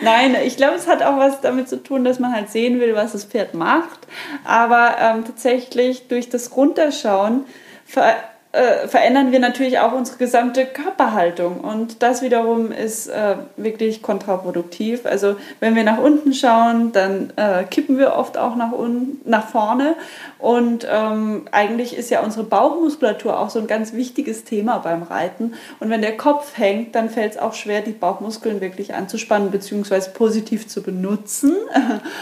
Nein, 0.03 0.37
ich 0.45 0.57
glaube, 0.57 0.75
es 0.75 0.87
hat 0.87 1.03
auch 1.03 1.17
was 1.19 1.41
damit 1.41 1.69
zu 1.69 1.83
tun, 1.83 2.05
dass 2.05 2.19
man 2.19 2.35
halt 2.35 2.51
sehen 2.51 2.81
will, 2.81 2.95
was 2.95 3.13
das 3.13 3.25
Pferd 3.25 3.55
macht 3.55 4.06
aber 4.45 4.97
ähm, 5.01 5.25
tatsächlich 5.25 6.09
durch 6.09 6.29
das 6.29 6.57
Runterschauen 6.57 7.45
ver 7.85 8.17
äh, 8.57 8.89
verändern 8.89 9.33
wir 9.33 9.39
natürlich 9.39 9.81
auch 9.81 9.93
unsere 9.93 10.17
gesamte 10.17 10.65
Körperhaltung. 10.65 11.61
Und 11.61 12.03
das 12.03 12.23
wiederum 12.23 12.73
ist 12.73 13.07
äh, 13.07 13.37
wirklich 13.59 14.01
kontraproduktiv. 14.01 15.05
Also 15.05 15.37
wenn 15.61 15.75
wir 15.75 15.85
nach 15.85 15.99
unten 15.99 16.33
schauen, 16.33 16.91
dann 16.93 17.35
äh, 17.37 17.65
kippen 17.65 17.99
wir 17.99 18.15
oft 18.15 18.39
auch 18.39 18.57
nach, 18.57 18.73
unten, 18.73 19.21
nach 19.29 19.47
vorne. 19.49 19.95
Und 20.39 20.87
ähm, 20.91 21.43
eigentlich 21.53 21.99
ist 21.99 22.09
ja 22.09 22.23
unsere 22.23 22.45
Bauchmuskulatur 22.45 23.39
auch 23.39 23.51
so 23.51 23.59
ein 23.59 23.67
ganz 23.67 23.93
wichtiges 23.93 24.45
Thema 24.45 24.79
beim 24.79 25.03
Reiten. 25.03 25.53
Und 25.79 25.91
wenn 25.91 26.01
der 26.01 26.17
Kopf 26.17 26.57
hängt, 26.57 26.95
dann 26.95 27.11
fällt 27.11 27.33
es 27.33 27.39
auch 27.39 27.53
schwer, 27.53 27.83
die 27.83 27.93
Bauchmuskeln 27.93 28.63
wirklich 28.63 28.95
anzuspannen 28.95 29.51
bzw. 29.51 30.11
positiv 30.15 30.67
zu 30.67 30.83
benutzen. 30.83 31.55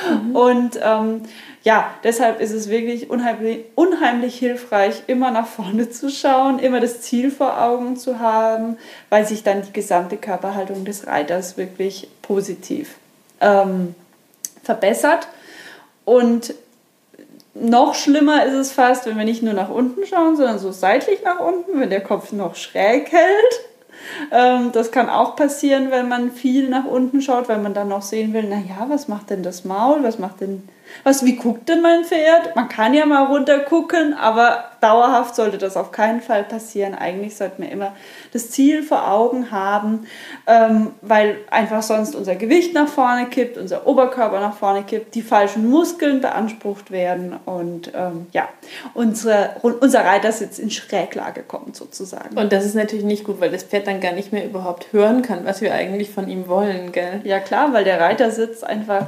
Mhm. 0.04 0.36
Und 0.36 0.80
ähm, 0.82 1.22
ja, 1.64 1.94
deshalb 2.04 2.40
ist 2.40 2.52
es 2.52 2.68
wirklich 2.68 3.08
unheimlich, 3.08 3.64
unheimlich 3.74 4.38
hilfreich, 4.38 5.02
immer 5.06 5.30
nach 5.30 5.46
vorne 5.46 5.88
zu 5.88 6.10
schauen, 6.10 6.58
immer 6.58 6.78
das 6.78 7.00
Ziel 7.00 7.30
vor 7.30 7.60
Augen 7.60 7.96
zu 7.96 8.18
haben, 8.18 8.76
weil 9.08 9.26
sich 9.26 9.42
dann 9.42 9.62
die 9.62 9.72
gesamte 9.72 10.18
Körperhaltung 10.18 10.84
des 10.84 11.06
Reiters 11.06 11.56
wirklich 11.56 12.08
positiv 12.20 12.96
ähm, 13.40 13.94
verbessert. 14.62 15.26
Und 16.04 16.54
noch 17.54 17.94
schlimmer 17.94 18.44
ist 18.44 18.54
es 18.54 18.72
fast, 18.72 19.06
wenn 19.06 19.16
wir 19.16 19.24
nicht 19.24 19.42
nur 19.42 19.54
nach 19.54 19.70
unten 19.70 20.04
schauen, 20.04 20.36
sondern 20.36 20.58
so 20.58 20.70
seitlich 20.70 21.22
nach 21.24 21.40
unten, 21.40 21.80
wenn 21.80 21.88
der 21.88 22.02
Kopf 22.02 22.32
noch 22.32 22.56
schräg 22.56 23.10
hält. 23.10 23.60
Ähm, 24.30 24.70
das 24.72 24.90
kann 24.90 25.08
auch 25.08 25.34
passieren, 25.34 25.90
wenn 25.90 26.08
man 26.08 26.30
viel 26.30 26.68
nach 26.68 26.84
unten 26.84 27.22
schaut, 27.22 27.48
weil 27.48 27.58
man 27.58 27.72
dann 27.72 27.88
noch 27.88 28.02
sehen 28.02 28.34
will, 28.34 28.42
naja, 28.42 28.84
was 28.88 29.08
macht 29.08 29.30
denn 29.30 29.42
das 29.42 29.64
Maul, 29.64 30.02
was 30.02 30.18
macht 30.18 30.42
denn 30.42 30.68
was, 31.02 31.24
wie 31.24 31.36
guckt 31.36 31.68
denn 31.68 31.82
mein 31.82 32.04
Pferd? 32.04 32.54
Man 32.56 32.68
kann 32.68 32.94
ja 32.94 33.06
mal 33.06 33.26
runter 33.26 33.60
gucken, 33.60 34.14
aber 34.14 34.64
dauerhaft 34.80 35.34
sollte 35.34 35.58
das 35.58 35.76
auf 35.76 35.92
keinen 35.92 36.20
Fall 36.20 36.44
passieren. 36.44 36.94
Eigentlich 36.94 37.36
sollten 37.36 37.62
wir 37.62 37.72
immer 37.72 37.94
das 38.32 38.50
Ziel 38.50 38.82
vor 38.82 39.10
Augen 39.10 39.50
haben, 39.50 40.06
ähm, 40.46 40.92
weil 41.00 41.38
einfach 41.50 41.82
sonst 41.82 42.14
unser 42.14 42.34
Gewicht 42.34 42.74
nach 42.74 42.88
vorne 42.88 43.26
kippt, 43.26 43.56
unser 43.56 43.86
Oberkörper 43.86 44.40
nach 44.40 44.56
vorne 44.56 44.82
kippt, 44.82 45.14
die 45.14 45.22
falschen 45.22 45.70
Muskeln 45.70 46.20
beansprucht 46.20 46.90
werden 46.90 47.34
und 47.46 47.92
ähm, 47.94 48.26
ja, 48.32 48.48
unsere, 48.92 49.56
unser 49.62 50.04
Reitersitz 50.04 50.58
in 50.58 50.70
Schräglage 50.70 51.42
kommt 51.42 51.76
sozusagen. 51.76 52.36
Und 52.36 52.52
das 52.52 52.64
ist 52.66 52.74
natürlich 52.74 53.04
nicht 53.04 53.24
gut, 53.24 53.40
weil 53.40 53.50
das 53.50 53.64
Pferd 53.64 53.86
dann 53.86 54.00
gar 54.00 54.12
nicht 54.12 54.32
mehr 54.32 54.44
überhaupt 54.44 54.92
hören 54.92 55.22
kann, 55.22 55.46
was 55.46 55.60
wir 55.60 55.72
eigentlich 55.74 56.10
von 56.10 56.28
ihm 56.28 56.46
wollen, 56.46 56.92
gell? 56.92 57.20
Ja 57.24 57.40
klar, 57.40 57.72
weil 57.72 57.84
der 57.84 58.00
Reitersitz 58.00 58.62
einfach 58.62 59.06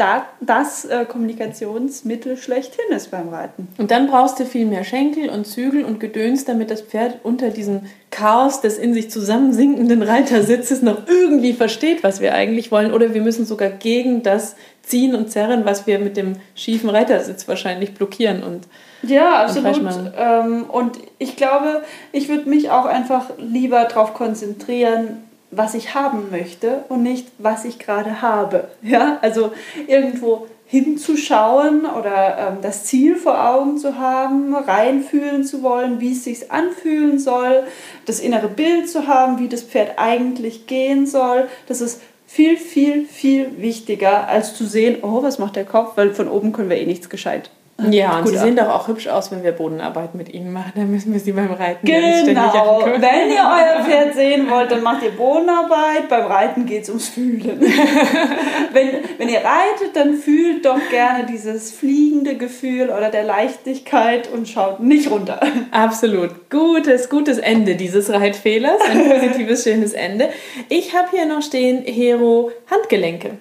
da, 0.00 0.26
das 0.40 0.86
äh, 0.86 1.04
Kommunikationsmittel 1.04 2.36
schlechthin 2.38 2.86
ist 2.90 3.10
beim 3.10 3.28
Reiten. 3.28 3.68
Und 3.76 3.90
dann 3.90 4.06
brauchst 4.06 4.40
du 4.40 4.46
viel 4.46 4.64
mehr 4.64 4.84
Schenkel 4.84 5.28
und 5.28 5.46
Zügel 5.46 5.84
und 5.84 6.00
Gedöns, 6.00 6.46
damit 6.46 6.70
das 6.70 6.80
Pferd 6.80 7.18
unter 7.22 7.50
diesem 7.50 7.82
Chaos 8.10 8.62
des 8.62 8.78
in 8.78 8.94
sich 8.94 9.10
zusammensinkenden 9.10 10.02
Reitersitzes 10.02 10.80
noch 10.80 11.06
irgendwie 11.06 11.52
versteht, 11.52 12.02
was 12.02 12.20
wir 12.20 12.34
eigentlich 12.34 12.72
wollen. 12.72 12.92
Oder 12.92 13.12
wir 13.12 13.20
müssen 13.20 13.44
sogar 13.44 13.68
gegen 13.68 14.22
das 14.22 14.56
ziehen 14.82 15.14
und 15.14 15.30
zerren, 15.30 15.66
was 15.66 15.86
wir 15.86 15.98
mit 15.98 16.16
dem 16.16 16.36
schiefen 16.54 16.88
Reitersitz 16.88 17.46
wahrscheinlich 17.46 17.94
blockieren 17.94 18.42
und 18.42 18.66
ja, 19.02 19.44
absolut. 19.44 19.78
Und, 19.78 20.12
ähm, 20.16 20.64
und 20.68 20.98
ich 21.18 21.36
glaube, 21.36 21.82
ich 22.12 22.28
würde 22.28 22.50
mich 22.50 22.70
auch 22.70 22.84
einfach 22.84 23.30
lieber 23.38 23.84
darauf 23.84 24.12
konzentrieren, 24.12 25.24
was 25.50 25.74
ich 25.74 25.94
haben 25.94 26.30
möchte 26.30 26.84
und 26.88 27.02
nicht, 27.02 27.28
was 27.38 27.64
ich 27.64 27.78
gerade 27.78 28.22
habe. 28.22 28.68
Ja? 28.82 29.18
Also 29.22 29.52
irgendwo 29.86 30.46
hinzuschauen 30.66 31.84
oder 31.84 32.38
ähm, 32.38 32.58
das 32.62 32.84
Ziel 32.84 33.16
vor 33.16 33.44
Augen 33.44 33.76
zu 33.76 33.98
haben, 33.98 34.54
reinfühlen 34.54 35.42
zu 35.44 35.62
wollen, 35.62 35.98
wie 35.98 36.12
es 36.12 36.24
sich 36.24 36.52
anfühlen 36.52 37.18
soll, 37.18 37.64
das 38.06 38.20
innere 38.20 38.46
Bild 38.46 38.88
zu 38.88 39.08
haben, 39.08 39.40
wie 39.40 39.48
das 39.48 39.62
Pferd 39.62 39.98
eigentlich 39.98 40.68
gehen 40.68 41.06
soll. 41.06 41.48
Das 41.66 41.80
ist 41.80 42.00
viel, 42.24 42.56
viel, 42.56 43.04
viel 43.04 43.60
wichtiger, 43.60 44.28
als 44.28 44.54
zu 44.54 44.64
sehen, 44.64 44.98
oh, 45.02 45.24
was 45.24 45.40
macht 45.40 45.56
der 45.56 45.64
Kopf, 45.64 45.96
weil 45.96 46.14
von 46.14 46.28
oben 46.28 46.52
können 46.52 46.70
wir 46.70 46.78
eh 46.78 46.86
nichts 46.86 47.10
gescheit 47.10 47.50
ja, 47.90 48.18
und 48.18 48.28
sie 48.28 48.36
ab. 48.36 48.44
sehen 48.44 48.56
doch 48.56 48.68
auch 48.68 48.88
hübsch 48.88 49.08
aus, 49.08 49.30
wenn 49.30 49.42
wir 49.42 49.52
Bodenarbeit 49.52 50.14
mit 50.14 50.32
ihnen 50.32 50.52
machen. 50.52 50.72
Dann 50.74 50.90
müssen 50.90 51.12
wir 51.12 51.20
sie 51.20 51.32
beim 51.32 51.52
Reiten 51.52 51.86
Genau. 51.86 52.82
Wenn 52.84 53.30
ihr 53.30 53.42
euer 53.44 53.84
Pferd 53.84 54.14
sehen 54.14 54.50
wollt, 54.50 54.70
dann 54.70 54.82
macht 54.82 55.02
ihr 55.02 55.10
Bodenarbeit. 55.10 56.08
Beim 56.08 56.26
Reiten 56.26 56.66
geht 56.66 56.84
es 56.84 56.88
ums 56.88 57.08
Fühlen. 57.08 57.60
wenn, 58.72 58.88
wenn 59.18 59.28
ihr 59.28 59.38
reitet, 59.38 59.94
dann 59.94 60.14
fühlt 60.14 60.64
doch 60.64 60.80
gerne 60.90 61.26
dieses 61.26 61.72
fliegende 61.72 62.36
Gefühl 62.36 62.90
oder 62.90 63.10
der 63.10 63.24
Leichtigkeit 63.24 64.28
und 64.32 64.48
schaut 64.48 64.80
nicht 64.80 65.10
runter. 65.10 65.40
Absolut. 65.70 66.50
Gutes, 66.50 67.08
gutes 67.08 67.38
Ende 67.38 67.76
dieses 67.76 68.10
Reitfehlers. 68.10 68.80
Ein 68.90 69.08
positives, 69.10 69.64
schönes 69.64 69.92
Ende. 69.92 70.28
Ich 70.68 70.94
habe 70.94 71.08
hier 71.10 71.26
noch 71.26 71.42
stehen 71.42 71.82
Hero 71.84 72.50
Handgelenke. 72.70 73.38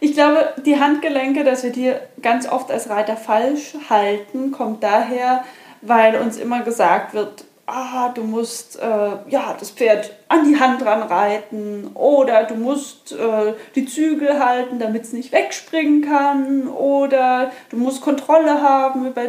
Ich 0.00 0.14
glaube, 0.14 0.54
die 0.64 0.80
Handgelenke, 0.80 1.44
dass 1.44 1.62
wir 1.62 1.72
die 1.72 1.92
ganz 2.22 2.48
oft 2.48 2.70
als 2.70 2.88
Reiter 2.88 3.16
falsch 3.16 3.74
halten, 3.88 4.50
kommt 4.50 4.82
daher, 4.82 5.44
weil 5.82 6.16
uns 6.16 6.38
immer 6.38 6.62
gesagt 6.62 7.12
wird, 7.12 7.44
ah, 7.66 8.08
du 8.08 8.24
musst 8.24 8.78
äh, 8.80 9.10
ja, 9.28 9.54
das 9.58 9.70
Pferd 9.70 10.10
an 10.30 10.44
die 10.44 10.60
Hand 10.60 10.80
dran 10.80 11.02
reiten 11.02 11.90
oder 11.94 12.44
du 12.44 12.54
musst 12.54 13.10
äh, 13.10 13.54
die 13.74 13.84
Zügel 13.84 14.38
halten, 14.38 14.78
damit 14.78 15.02
es 15.02 15.12
nicht 15.12 15.32
wegspringen 15.32 16.02
kann 16.02 16.68
oder 16.68 17.50
du 17.68 17.76
musst 17.76 18.00
Kontrolle 18.00 18.62
haben 18.62 19.08
über 19.08 19.22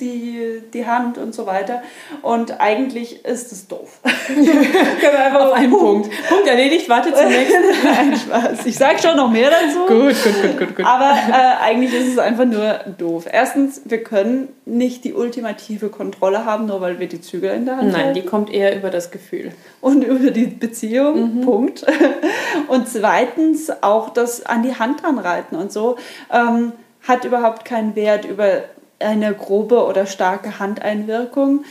die, 0.00 0.62
die 0.72 0.86
Hand 0.86 1.18
und 1.18 1.34
so 1.34 1.46
weiter. 1.46 1.82
Und 2.22 2.60
eigentlich 2.60 3.24
ist 3.24 3.52
es 3.52 3.68
doof. 3.68 4.00
Können 4.26 4.46
wir 4.46 5.24
einfach 5.24 5.46
auf 5.46 5.52
einen 5.52 5.70
Punkt. 5.70 6.10
Punkt 6.28 6.48
erledigt, 6.48 6.88
warte 6.88 7.12
zum 7.14 7.28
nächsten. 7.28 7.62
Nein, 7.84 8.16
Spaß. 8.16 8.66
Ich 8.66 8.76
sage 8.76 8.98
schon 9.00 9.16
noch 9.16 9.30
mehr 9.30 9.50
dazu. 9.50 9.86
Gut, 9.86 10.14
gut, 10.22 10.42
gut, 10.42 10.58
gut, 10.58 10.76
gut. 10.76 10.86
Aber 10.86 11.10
äh, 11.10 11.62
eigentlich 11.62 11.94
ist 11.94 12.08
es 12.08 12.18
einfach 12.18 12.44
nur 12.44 12.80
doof. 12.98 13.26
Erstens, 13.30 13.82
wir 13.84 14.02
können 14.02 14.48
nicht 14.64 15.04
die 15.04 15.14
ultimative 15.14 15.88
Kontrolle 15.88 16.44
haben, 16.44 16.66
nur 16.66 16.80
weil 16.80 16.98
wir 16.98 17.08
die 17.08 17.20
Zügel 17.20 17.50
in 17.50 17.64
der 17.64 17.76
Hand 17.76 17.92
Nein, 17.92 18.06
halten. 18.06 18.14
die 18.14 18.26
kommt 18.26 18.52
eher 18.52 18.76
über 18.76 18.90
das 18.90 19.12
Gefühl. 19.12 19.52
Und 19.80 20.02
über 20.02 20.30
die 20.30 20.43
Beziehung, 20.46 21.38
mhm. 21.38 21.40
Punkt. 21.42 21.86
Und 22.68 22.88
zweitens 22.88 23.70
auch 23.82 24.10
das 24.10 24.44
an 24.46 24.62
die 24.62 24.74
Hand 24.76 25.02
dran 25.02 25.18
reiten 25.18 25.56
und 25.56 25.72
so. 25.72 25.96
Ähm, 26.32 26.72
hat 27.06 27.24
überhaupt 27.24 27.64
keinen 27.64 27.94
Wert 27.96 28.24
über 28.24 28.62
eine 28.98 29.34
grobe 29.34 29.84
oder 29.84 30.06
starke 30.06 30.58
Handeinwirkung. 30.58 31.64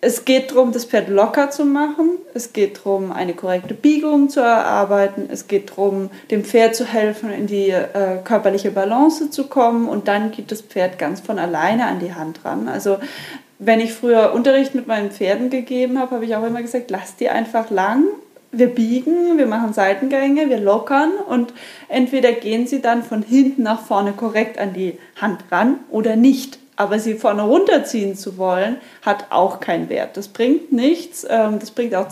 Es 0.00 0.26
geht 0.26 0.50
darum, 0.50 0.72
das 0.72 0.84
Pferd 0.84 1.08
locker 1.08 1.48
zu 1.48 1.64
machen. 1.64 2.18
Es 2.34 2.52
geht 2.52 2.78
darum, 2.78 3.10
eine 3.10 3.32
korrekte 3.32 3.72
Biegung 3.72 4.28
zu 4.28 4.40
erarbeiten. 4.40 5.30
Es 5.32 5.48
geht 5.48 5.70
darum, 5.70 6.10
dem 6.30 6.44
Pferd 6.44 6.76
zu 6.76 6.84
helfen, 6.84 7.32
in 7.32 7.46
die 7.46 7.70
äh, 7.70 8.18
körperliche 8.22 8.70
Balance 8.70 9.30
zu 9.30 9.46
kommen. 9.46 9.88
Und 9.88 10.06
dann 10.06 10.30
geht 10.30 10.52
das 10.52 10.60
Pferd 10.60 10.98
ganz 10.98 11.20
von 11.20 11.38
alleine 11.38 11.86
an 11.86 12.00
die 12.00 12.12
Hand 12.12 12.44
ran. 12.44 12.68
Also 12.68 12.98
wenn 13.58 13.80
ich 13.80 13.92
früher 13.92 14.32
Unterricht 14.34 14.74
mit 14.74 14.86
meinen 14.86 15.10
Pferden 15.10 15.50
gegeben 15.50 15.98
habe, 15.98 16.16
habe 16.16 16.24
ich 16.24 16.34
auch 16.36 16.44
immer 16.44 16.62
gesagt, 16.62 16.90
lass 16.90 17.16
die 17.16 17.28
einfach 17.28 17.70
lang 17.70 18.04
wir 18.58 18.68
biegen, 18.68 19.38
wir 19.38 19.46
machen 19.46 19.72
Seitengänge, 19.72 20.48
wir 20.48 20.58
lockern 20.58 21.12
und 21.28 21.52
entweder 21.88 22.32
gehen 22.32 22.66
sie 22.66 22.80
dann 22.80 23.02
von 23.02 23.22
hinten 23.22 23.62
nach 23.62 23.80
vorne 23.80 24.12
korrekt 24.12 24.58
an 24.58 24.72
die 24.72 24.98
Hand 25.20 25.40
ran 25.50 25.80
oder 25.90 26.16
nicht. 26.16 26.58
Aber 26.76 26.98
sie 26.98 27.14
vorne 27.14 27.42
runterziehen 27.42 28.16
zu 28.16 28.36
wollen, 28.36 28.78
hat 29.02 29.26
auch 29.30 29.60
keinen 29.60 29.88
Wert. 29.88 30.16
Das 30.16 30.26
bringt 30.26 30.72
nichts, 30.72 31.24
ähm, 31.28 31.60
das 31.60 31.70
bringt 31.70 31.94
auch 31.94 32.08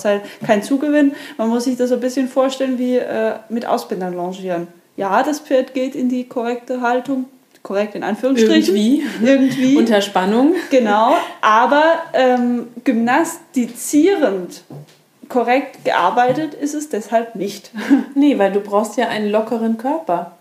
keinen 0.47 0.63
Zugewinn. 0.63 1.17
Man 1.37 1.49
muss 1.49 1.65
sich 1.65 1.77
das 1.77 1.89
so 1.89 1.97
ein 1.97 2.01
bisschen 2.01 2.29
vorstellen 2.29 2.79
wie 2.79 2.97
äh, 2.97 3.35
mit 3.49 3.67
Ausbindern 3.67 4.15
longieren. 4.15 4.69
Ja, 4.97 5.25
das 5.25 5.41
Pferd 5.41 5.75
geht 5.75 5.97
in 5.97 6.09
die 6.09 6.29
korrekte 6.29 6.81
Haltung, 6.81 7.25
korrekt 7.63 7.95
in 7.95 8.03
Anführungsstrichen. 8.03 8.75
Irgendwie. 8.77 9.05
Irgendwie. 9.25 9.77
Unter 9.79 10.01
Spannung. 10.01 10.55
Genau. 10.71 11.15
Aber 11.41 12.03
ähm, 12.13 12.69
gymnastizierend 12.85 14.63
korrekt 15.29 15.85
gearbeitet 15.85 16.55
ist 16.55 16.75
es 16.75 16.89
deshalb 16.89 17.35
nicht. 17.35 17.71
Nee, 18.15 18.39
weil 18.39 18.53
du 18.53 18.61
brauchst 18.61 18.97
ja 18.99 19.09
einen 19.09 19.31
lockeren 19.31 19.79
Körper. 19.79 20.33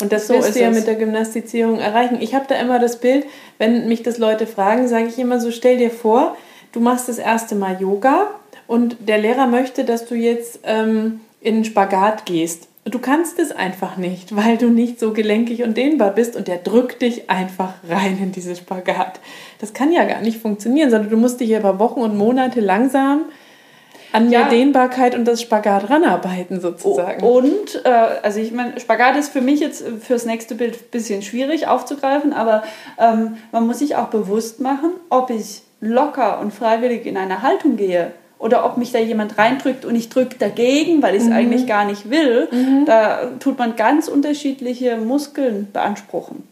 Und 0.00 0.12
das 0.12 0.28
so 0.28 0.34
willst 0.34 0.54
du 0.54 0.60
ja 0.60 0.70
mit 0.70 0.86
der 0.86 0.94
Gymnastizierung 0.94 1.78
erreichen. 1.78 2.18
Ich 2.20 2.34
habe 2.34 2.46
da 2.48 2.54
immer 2.54 2.78
das 2.78 3.00
Bild, 3.00 3.26
wenn 3.58 3.88
mich 3.88 4.02
das 4.02 4.18
Leute 4.18 4.46
fragen, 4.46 4.88
sage 4.88 5.06
ich 5.06 5.18
immer 5.18 5.40
so, 5.40 5.50
stell 5.50 5.76
dir 5.76 5.90
vor, 5.90 6.36
du 6.72 6.80
machst 6.80 7.08
das 7.08 7.18
erste 7.18 7.56
Mal 7.56 7.80
Yoga 7.80 8.28
und 8.66 8.96
der 9.00 9.18
Lehrer 9.18 9.46
möchte, 9.46 9.84
dass 9.84 10.06
du 10.06 10.14
jetzt 10.14 10.60
ähm, 10.62 11.20
in 11.40 11.64
Spagat 11.64 12.26
gehst. 12.26 12.68
Du 12.90 12.98
kannst 12.98 13.38
es 13.38 13.52
einfach 13.52 13.96
nicht, 13.96 14.34
weil 14.34 14.56
du 14.56 14.68
nicht 14.68 14.98
so 14.98 15.12
gelenkig 15.12 15.62
und 15.62 15.76
dehnbar 15.76 16.12
bist 16.12 16.36
und 16.36 16.48
der 16.48 16.58
drückt 16.58 17.02
dich 17.02 17.28
einfach 17.28 17.74
rein 17.88 18.18
in 18.22 18.32
dieses 18.32 18.58
Spagat. 18.58 19.20
Das 19.60 19.74
kann 19.74 19.92
ja 19.92 20.04
gar 20.04 20.20
nicht 20.20 20.40
funktionieren, 20.40 20.90
sondern 20.90 21.10
du 21.10 21.16
musst 21.16 21.40
dich 21.40 21.50
über 21.50 21.78
Wochen 21.78 22.00
und 22.00 22.16
Monate 22.16 22.60
langsam 22.60 23.26
an 24.12 24.30
ja. 24.30 24.40
der 24.40 24.48
Dehnbarkeit 24.50 25.14
und 25.14 25.26
das 25.26 25.42
Spagat 25.42 25.90
ranarbeiten 25.90 26.60
sozusagen. 26.60 27.22
Und, 27.22 27.84
äh, 27.84 27.88
also 27.88 28.40
ich 28.40 28.52
meine, 28.52 28.78
Spagat 28.80 29.16
ist 29.16 29.30
für 29.30 29.40
mich 29.40 29.60
jetzt 29.60 29.84
fürs 30.00 30.24
nächste 30.24 30.54
Bild 30.54 30.74
ein 30.74 30.90
bisschen 30.90 31.22
schwierig 31.22 31.66
aufzugreifen, 31.66 32.32
aber 32.32 32.62
ähm, 32.98 33.36
man 33.52 33.66
muss 33.66 33.80
sich 33.80 33.96
auch 33.96 34.08
bewusst 34.08 34.60
machen, 34.60 34.92
ob 35.10 35.30
ich 35.30 35.62
locker 35.80 36.40
und 36.40 36.52
freiwillig 36.52 37.06
in 37.06 37.16
eine 37.16 37.42
Haltung 37.42 37.76
gehe, 37.76 38.12
oder 38.38 38.64
ob 38.64 38.76
mich 38.76 38.92
da 38.92 38.98
jemand 38.98 39.36
reindrückt 39.36 39.84
und 39.84 39.96
ich 39.96 40.08
drücke 40.08 40.36
dagegen, 40.38 41.02
weil 41.02 41.14
ich 41.14 41.22
es 41.22 41.28
mhm. 41.28 41.34
eigentlich 41.34 41.66
gar 41.66 41.84
nicht 41.84 42.08
will, 42.08 42.48
mhm. 42.50 42.84
da 42.86 43.32
tut 43.40 43.58
man 43.58 43.74
ganz 43.76 44.08
unterschiedliche 44.08 44.96
Muskeln 44.96 45.68
beanspruchen. 45.72 46.44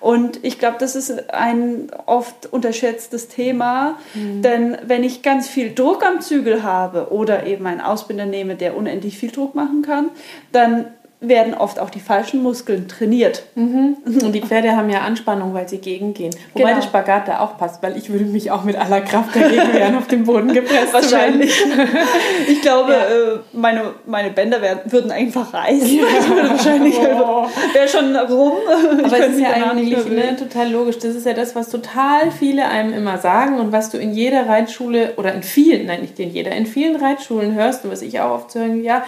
Und 0.00 0.42
ich 0.42 0.58
glaube, 0.58 0.76
das 0.78 0.96
ist 0.96 1.32
ein 1.32 1.88
oft 2.06 2.46
unterschätztes 2.52 3.28
Thema, 3.28 3.98
mhm. 4.14 4.42
denn 4.42 4.78
wenn 4.86 5.04
ich 5.04 5.22
ganz 5.22 5.48
viel 5.48 5.74
Druck 5.74 6.04
am 6.04 6.20
Zügel 6.20 6.62
habe 6.62 7.12
oder 7.12 7.46
eben 7.46 7.66
einen 7.66 7.80
Ausbinder 7.80 8.26
nehme, 8.26 8.54
der 8.54 8.76
unendlich 8.76 9.18
viel 9.18 9.30
Druck 9.30 9.54
machen 9.54 9.82
kann, 9.82 10.10
dann 10.52 10.86
werden 11.28 11.54
oft 11.54 11.78
auch 11.78 11.90
die 11.90 12.00
falschen 12.00 12.42
Muskeln 12.42 12.88
trainiert. 12.88 13.44
Mhm. 13.54 13.96
Und 14.04 14.32
die 14.32 14.40
Pferde 14.40 14.76
haben 14.76 14.90
ja 14.90 15.00
Anspannung, 15.00 15.54
weil 15.54 15.68
sie 15.68 15.78
gegengehen. 15.78 16.34
Wobei 16.52 16.70
genau. 16.70 16.80
der 16.80 16.86
Spagat 16.86 17.28
da 17.28 17.40
auch 17.40 17.58
passt, 17.58 17.82
weil 17.82 17.96
ich 17.96 18.10
würde 18.10 18.24
mich 18.24 18.50
auch 18.50 18.64
mit 18.64 18.76
aller 18.76 19.00
Kraft 19.00 19.34
dagegen 19.34 19.72
wehren, 19.72 19.96
auf 19.96 20.06
den 20.06 20.24
Boden 20.24 20.52
gepresst 20.52 20.92
Wahrscheinlich. 20.92 21.52
ich 22.48 22.62
glaube, 22.62 22.92
ja. 22.92 23.34
äh, 23.34 23.38
meine, 23.52 23.94
meine 24.06 24.30
Bänder 24.30 24.62
werden, 24.62 24.80
würden 24.92 25.10
einfach 25.10 25.52
reißen. 25.52 25.88
Ja. 25.88 26.04
Ich 26.20 26.28
würde 26.28 26.50
wahrscheinlich 26.50 26.94
oh. 26.98 27.48
wäre 27.72 27.88
schon 27.88 28.14
rum. 28.16 28.52
Aber 29.02 29.18
es 29.18 29.34
ist 29.34 29.40
ja 29.40 29.50
eigentlich 29.50 30.06
ne, 30.06 30.36
total 30.36 30.70
logisch. 30.70 30.98
Das 30.98 31.14
ist 31.14 31.26
ja 31.26 31.34
das, 31.34 31.54
was 31.54 31.68
total 31.68 32.30
viele 32.30 32.68
einem 32.68 32.92
immer 32.92 33.18
sagen 33.18 33.58
und 33.58 33.72
was 33.72 33.90
du 33.90 33.98
in 33.98 34.12
jeder 34.12 34.48
Reitschule 34.48 35.14
oder 35.16 35.34
in 35.34 35.42
vielen, 35.42 35.86
nein 35.86 36.02
nicht 36.02 36.18
in 36.20 36.30
jeder, 36.30 36.52
in 36.52 36.66
vielen 36.66 36.96
Reitschulen 36.96 37.54
hörst 37.54 37.84
und 37.84 37.90
was 37.90 38.02
ich 38.02 38.20
auch 38.20 38.30
oft 38.30 38.54
höre, 38.54 38.66
ja, 38.66 39.04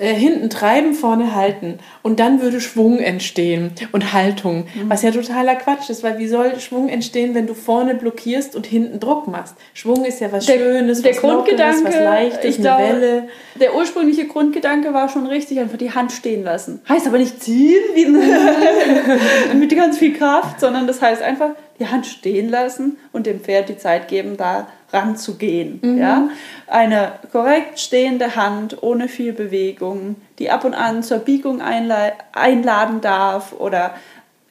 äh, 0.00 0.14
hinten 0.14 0.48
treiben, 0.48 0.94
vorne 0.94 1.34
halten. 1.34 1.78
Und 2.02 2.20
dann 2.20 2.40
würde 2.40 2.60
Schwung 2.60 2.98
entstehen 2.98 3.72
und 3.92 4.14
Haltung. 4.14 4.64
Mhm. 4.74 4.88
Was 4.88 5.02
ja 5.02 5.10
totaler 5.10 5.56
Quatsch 5.56 5.90
ist, 5.90 6.02
weil 6.02 6.18
wie 6.18 6.26
soll 6.26 6.58
Schwung 6.58 6.88
entstehen, 6.88 7.34
wenn 7.34 7.46
du 7.46 7.52
vorne 7.52 7.94
blockierst 7.94 8.56
und 8.56 8.66
hinten 8.66 8.98
Druck 8.98 9.28
machst? 9.28 9.56
Schwung 9.74 10.06
ist 10.06 10.20
ja 10.20 10.32
was 10.32 10.46
der, 10.46 10.56
Schönes, 10.56 11.02
der 11.02 11.12
was 11.12 11.20
Grundgedanke, 11.20 11.82
Lockeres, 11.82 11.94
was 11.94 12.04
Leichtes, 12.04 12.54
eine 12.54 12.62
glaube, 12.62 12.82
Welle. 12.82 13.28
Der 13.60 13.74
ursprüngliche 13.74 14.26
Grundgedanke 14.26 14.94
war 14.94 15.10
schon 15.10 15.26
richtig, 15.26 15.60
einfach 15.60 15.76
die 15.76 15.92
Hand 15.92 16.12
stehen 16.12 16.44
lassen. 16.44 16.80
Heißt 16.88 17.06
aber 17.06 17.18
nicht 17.18 17.42
ziehen 17.42 17.82
wie 17.94 18.06
mit 19.54 19.76
ganz 19.76 19.98
viel 19.98 20.14
Kraft, 20.14 20.60
sondern 20.60 20.86
das 20.86 21.02
heißt 21.02 21.20
einfach 21.20 21.50
die 21.78 21.88
Hand 21.88 22.06
stehen 22.06 22.48
lassen 22.48 22.98
und 23.12 23.26
dem 23.26 23.40
Pferd 23.40 23.68
die 23.68 23.76
Zeit 23.76 24.08
geben, 24.08 24.36
da 24.36 24.68
ranzugehen. 24.92 25.80
Mhm. 25.82 25.98
Ja? 25.98 26.28
Eine 26.66 27.12
korrekt 27.32 27.78
stehende 27.80 28.36
Hand 28.36 28.82
ohne 28.82 29.08
viel 29.08 29.32
Bewegung, 29.32 30.16
die 30.38 30.50
ab 30.50 30.64
und 30.64 30.74
an 30.74 31.02
zur 31.02 31.18
Biegung 31.18 31.60
einladen 31.60 33.00
darf 33.00 33.52
oder 33.52 33.94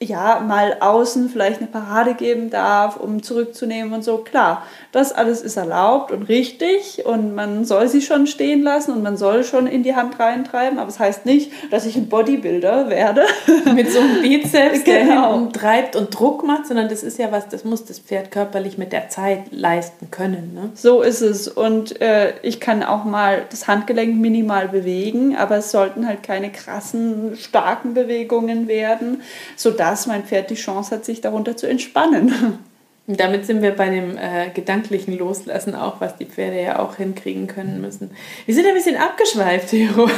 ja, 0.02 0.40
mal 0.40 0.78
außen 0.80 1.28
vielleicht 1.28 1.58
eine 1.58 1.66
Parade 1.66 2.14
geben 2.14 2.48
darf, 2.48 2.96
um 2.96 3.22
zurückzunehmen 3.22 3.92
und 3.92 4.02
so. 4.02 4.18
Klar, 4.18 4.66
das 4.92 5.12
alles 5.12 5.42
ist 5.42 5.56
erlaubt 5.56 6.10
und 6.10 6.24
richtig 6.24 7.04
und 7.04 7.34
man 7.34 7.64
soll 7.64 7.88
sie 7.88 8.02
schon 8.02 8.26
stehen 8.26 8.62
lassen 8.62 8.92
und 8.92 9.02
man 9.02 9.16
soll 9.16 9.44
schon 9.44 9.66
in 9.66 9.82
die 9.82 9.94
Hand 9.94 10.18
reintreiben, 10.18 10.78
aber 10.78 10.88
es 10.88 10.94
das 10.94 11.06
heißt 11.06 11.26
nicht, 11.26 11.52
dass 11.70 11.86
ich 11.86 11.96
ein 11.96 12.08
Bodybuilder 12.08 12.90
werde. 12.90 13.24
Mit 13.74 13.90
so 13.92 14.00
einem 14.00 14.22
Bizeps, 14.22 14.84
der 14.84 15.04
genau. 15.04 15.34
hinten 15.34 15.52
treibt 15.52 15.96
und 15.96 16.10
Druck 16.10 16.44
macht, 16.44 16.66
sondern 16.66 16.88
das 16.88 17.02
ist 17.02 17.18
ja 17.18 17.30
was, 17.30 17.48
das 17.48 17.64
muss 17.64 17.84
das 17.84 17.98
Pferd 17.98 18.30
körperlich 18.30 18.78
mit 18.78 18.92
der 18.92 19.08
Zeit 19.08 19.44
leisten 19.50 20.10
können. 20.10 20.54
Ne? 20.54 20.70
So 20.74 21.02
ist 21.02 21.20
es 21.20 21.46
und 21.46 22.00
äh, 22.00 22.32
ich 22.42 22.58
kann 22.58 22.82
auch 22.82 23.04
mal 23.04 23.44
das 23.50 23.68
Handgelenk 23.68 24.16
minimal 24.16 24.68
bewegen, 24.68 25.36
aber 25.36 25.58
es 25.58 25.70
sollten 25.70 26.06
halt 26.06 26.22
keine 26.22 26.50
krassen, 26.50 27.36
starken 27.36 27.94
Bewegungen 27.94 28.66
werden, 28.66 29.22
sodass 29.56 29.90
dass 29.90 30.06
mein 30.06 30.24
Pferd 30.24 30.50
die 30.50 30.54
Chance 30.54 30.94
hat, 30.94 31.04
sich 31.04 31.20
darunter 31.20 31.56
zu 31.56 31.66
entspannen. 31.66 32.58
Und 33.10 33.18
damit 33.18 33.44
sind 33.44 33.60
wir 33.60 33.72
bei 33.72 33.90
dem 33.90 34.16
äh, 34.16 34.50
gedanklichen 34.54 35.18
Loslassen 35.18 35.74
auch, 35.74 36.00
was 36.00 36.14
die 36.16 36.26
Pferde 36.26 36.62
ja 36.62 36.78
auch 36.78 36.94
hinkriegen 36.94 37.48
können 37.48 37.80
müssen. 37.80 38.12
Wir 38.46 38.54
sind 38.54 38.68
ein 38.68 38.74
bisschen 38.74 38.96
abgeschweift, 38.96 39.72
Hero. 39.72 40.08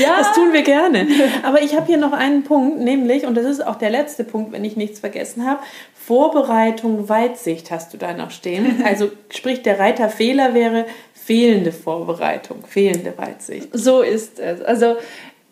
Ja. 0.00 0.18
Das 0.18 0.32
tun 0.34 0.52
wir 0.52 0.62
gerne. 0.62 1.08
Aber 1.42 1.60
ich 1.60 1.74
habe 1.74 1.86
hier 1.86 1.96
noch 1.96 2.12
einen 2.12 2.44
Punkt, 2.44 2.78
nämlich, 2.78 3.26
und 3.26 3.34
das 3.34 3.46
ist 3.46 3.66
auch 3.66 3.74
der 3.74 3.90
letzte 3.90 4.22
Punkt, 4.22 4.52
wenn 4.52 4.64
ich 4.64 4.76
nichts 4.76 5.00
vergessen 5.00 5.44
habe, 5.44 5.58
Vorbereitung, 5.92 7.08
Weitsicht 7.08 7.72
hast 7.72 7.92
du 7.92 7.96
da 7.96 8.12
noch 8.12 8.30
stehen. 8.30 8.84
Also 8.84 9.10
sprich, 9.30 9.62
der 9.62 9.80
Reiterfehler 9.80 10.54
wäre 10.54 10.86
fehlende 11.12 11.72
Vorbereitung, 11.72 12.64
fehlende 12.64 13.18
Weitsicht. 13.18 13.70
So 13.72 14.02
ist 14.02 14.38
es. 14.38 14.62
Also 14.62 14.98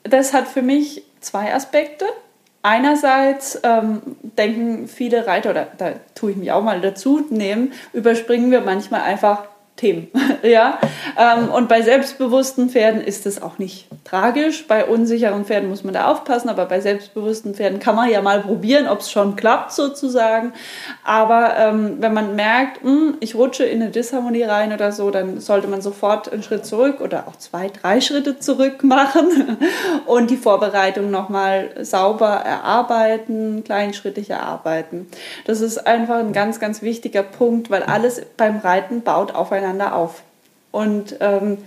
das 0.05 0.33
hat 0.33 0.47
für 0.47 0.63
mich 0.63 1.03
zwei 1.19 1.53
Aspekte. 1.53 2.05
Einerseits 2.63 3.61
ähm, 3.63 4.03
denken 4.23 4.89
viele 4.89 5.27
Reiter, 5.27 5.51
oder 5.51 5.69
da 5.79 5.93
tue 6.15 6.33
ich 6.33 6.37
mich 6.37 6.51
auch 6.53 6.63
mal 6.63 6.81
dazu 6.81 7.25
nehmen, 7.31 7.73
überspringen 7.93 8.51
wir 8.51 8.61
manchmal 8.61 9.03
einfach 9.03 9.45
Themen. 9.79 10.09
ja? 10.43 10.79
Ähm, 11.17 11.49
und 11.49 11.69
bei 11.69 11.81
selbstbewussten 11.81 12.69
Pferden 12.69 13.01
ist 13.01 13.27
es 13.27 13.41
auch 13.41 13.59
nicht 13.59 13.87
tragisch. 14.05 14.67
Bei 14.67 14.85
unsicheren 14.85 15.45
Pferden 15.45 15.71
muss 15.71 15.85
man 15.85 15.95
da 15.95 16.11
aufpassen, 16.11 16.49
aber 16.49 16.67
bei 16.67 16.81
selbstbewussten 16.81 17.55
Pferden 17.55 17.79
kann 17.79 17.95
man 17.95 18.11
ja 18.11 18.21
mal 18.21 18.41
probieren, 18.41 18.89
ob 18.89 19.01
es 19.01 19.11
schon 19.11 19.37
klappt 19.37 19.73
sozusagen. 19.73 20.53
Aber 21.05 21.57
ähm, 21.57 21.97
wenn 22.01 22.13
man 22.13 22.35
merkt, 22.37 22.85
mh, 22.85 22.91
hm, 22.91 23.17
ich 23.21 23.37
rutsche 23.37 23.65
in 23.65 23.81
eine 23.81 23.91
Disharmonie 23.91 24.43
rein 24.43 24.73
oder 24.73 24.93
so, 24.93 25.11
dann 25.11 25.41
sollte 25.41 25.69
man 25.69 25.81
sofort 25.81 26.31
einen 26.33 26.43
Schritt 26.43 26.67
zurück 26.67 27.01
oder 27.01 27.29
auch 27.29 27.37
zwei, 27.37 27.69
drei 27.69 28.01
Schritte 28.01 28.39
zurück 28.41 28.83
machen 28.83 29.59
und 30.07 30.31
die 30.31 30.37
Vorbereitung 30.37 31.11
nochmal 31.11 31.71
sauber 31.83 32.43
erarbeiten, 32.45 33.63
kleinschrittig 33.63 34.31
erarbeiten. 34.31 35.09
Das 35.47 35.61
ist 35.61 35.87
einfach 35.87 36.17
ein 36.17 36.33
ganz, 36.33 36.59
ganz 36.59 36.83
wichtiger 36.83 37.23
Punkt, 37.23 37.71
weil 37.71 37.85
alles 37.85 38.21
beim 38.37 38.59
Reiten 38.59 39.03
baut 39.03 39.35
aufeinander 39.35 39.68
aufeinander 39.69 39.95
auf. 39.95 40.23
Und 40.71 41.17
ähm, 41.21 41.59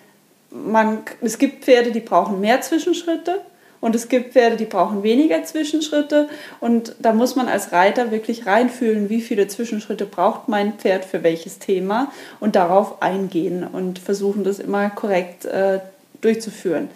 man, 0.49 0.99
es 1.21 1.37
gibt 1.37 1.63
Pferde, 1.63 1.91
die 1.91 1.99
brauchen 1.99 2.39
mehr 2.39 2.61
Zwischenschritte 2.61 3.41
und 3.79 3.95
es 3.95 4.09
gibt 4.09 4.33
Pferde, 4.33 4.57
die 4.57 4.65
brauchen 4.65 5.01
weniger 5.01 5.43
Zwischenschritte. 5.43 6.29
Und 6.59 6.95
da 6.99 7.13
muss 7.13 7.35
man 7.35 7.47
als 7.47 7.71
Reiter 7.71 8.11
wirklich 8.11 8.45
reinfühlen, 8.45 9.09
wie 9.09 9.21
viele 9.21 9.47
Zwischenschritte 9.47 10.05
braucht 10.05 10.47
mein 10.47 10.73
Pferd 10.73 11.05
für 11.05 11.23
welches 11.23 11.59
Thema 11.59 12.11
und 12.39 12.55
darauf 12.55 13.01
eingehen 13.01 13.65
und 13.65 13.99
versuchen, 13.99 14.43
das 14.43 14.59
immer 14.59 14.89
korrekt 14.89 15.45
äh, 15.45 15.79
durchzuführen. 16.21 16.89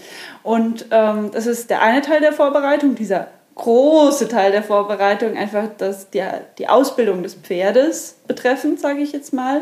Und 0.44 0.86
ähm, 0.92 1.32
das 1.32 1.48
ist 1.48 1.70
der 1.72 1.82
eine 1.82 2.02
Teil 2.02 2.22
der 2.22 2.34
Vorbereitung, 2.34 2.94
dieser 2.94 3.28
große 3.56 4.28
Teil 4.28 4.52
der 4.52 4.64
Vorbereitung 4.64 5.38
einfach 5.38 5.70
das, 5.78 6.10
die, 6.10 6.22
die 6.58 6.68
Ausbildung 6.68 7.24
des 7.24 7.36
Pferdes 7.36 8.18
betreffend, 8.28 8.82
sage 8.82 9.00
ich 9.00 9.14
jetzt 9.14 9.34
mal. 9.34 9.62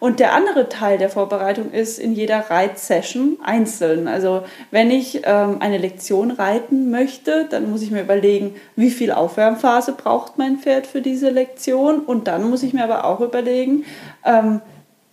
Und 0.00 0.18
der 0.18 0.32
andere 0.32 0.70
Teil 0.70 0.96
der 0.96 1.10
Vorbereitung 1.10 1.70
ist 1.70 1.98
in 1.98 2.14
jeder 2.14 2.50
Reitsession 2.50 3.36
einzeln. 3.44 4.08
Also 4.08 4.44
wenn 4.70 4.90
ich 4.90 5.22
ähm, 5.24 5.58
eine 5.60 5.76
Lektion 5.76 6.30
reiten 6.30 6.90
möchte, 6.90 7.46
dann 7.50 7.70
muss 7.70 7.82
ich 7.82 7.90
mir 7.90 8.00
überlegen, 8.00 8.54
wie 8.76 8.90
viel 8.90 9.12
Aufwärmphase 9.12 9.92
braucht 9.92 10.38
mein 10.38 10.58
Pferd 10.58 10.86
für 10.86 11.02
diese 11.02 11.28
Lektion. 11.28 12.00
Und 12.00 12.28
dann 12.28 12.48
muss 12.48 12.62
ich 12.62 12.72
mir 12.72 12.84
aber 12.84 13.04
auch 13.04 13.20
überlegen, 13.20 13.84
ähm, 14.24 14.62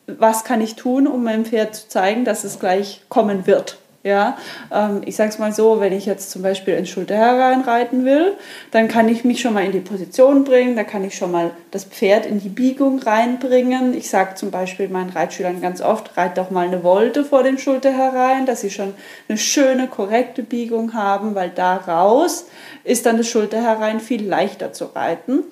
was 0.07 0.45
kann 0.45 0.61
ich 0.61 0.75
tun, 0.75 1.05
um 1.05 1.23
meinem 1.23 1.43
Pferd 1.43 1.75
zu 1.75 1.89
zeigen, 1.89 2.23
dass 2.23 2.45
es 2.45 2.59
gleich 2.59 3.03
kommen 3.09 3.45
wird. 3.45 3.80
Ja, 4.03 4.35
ähm, 4.71 5.01
ich 5.05 5.15
sage 5.15 5.29
es 5.29 5.37
mal 5.37 5.53
so, 5.53 5.79
wenn 5.79 5.93
ich 5.93 6.07
jetzt 6.07 6.31
zum 6.31 6.41
Beispiel 6.41 6.73
ins 6.73 6.89
Schulter 6.89 7.15
hereinreiten 7.15 8.03
will, 8.03 8.35
dann 8.71 8.87
kann 8.87 9.07
ich 9.07 9.23
mich 9.23 9.41
schon 9.41 9.53
mal 9.53 9.63
in 9.63 9.71
die 9.71 9.79
Position 9.79 10.43
bringen, 10.43 10.75
da 10.75 10.83
kann 10.83 11.03
ich 11.03 11.15
schon 11.15 11.31
mal 11.31 11.51
das 11.69 11.83
Pferd 11.83 12.25
in 12.25 12.39
die 12.39 12.49
Biegung 12.49 12.97
reinbringen. 12.97 13.93
Ich 13.93 14.09
sage 14.09 14.33
zum 14.33 14.49
Beispiel 14.49 14.89
meinen 14.89 15.11
Reitschülern 15.11 15.61
ganz 15.61 15.81
oft, 15.81 16.17
reit 16.17 16.39
doch 16.39 16.49
mal 16.49 16.65
eine 16.65 16.83
Wolte 16.83 17.23
vor 17.23 17.43
den 17.43 17.59
Schulter 17.59 17.91
herein, 17.91 18.47
dass 18.47 18.61
sie 18.61 18.71
schon 18.71 18.95
eine 19.29 19.37
schöne, 19.37 19.87
korrekte 19.87 20.41
Biegung 20.41 20.95
haben, 20.95 21.35
weil 21.35 21.49
daraus 21.49 22.47
ist 22.83 23.05
dann 23.05 23.17
das 23.17 23.27
Schulter 23.27 23.61
herein 23.61 23.99
viel 23.99 24.27
leichter 24.27 24.73
zu 24.73 24.85
reiten. 24.85 25.43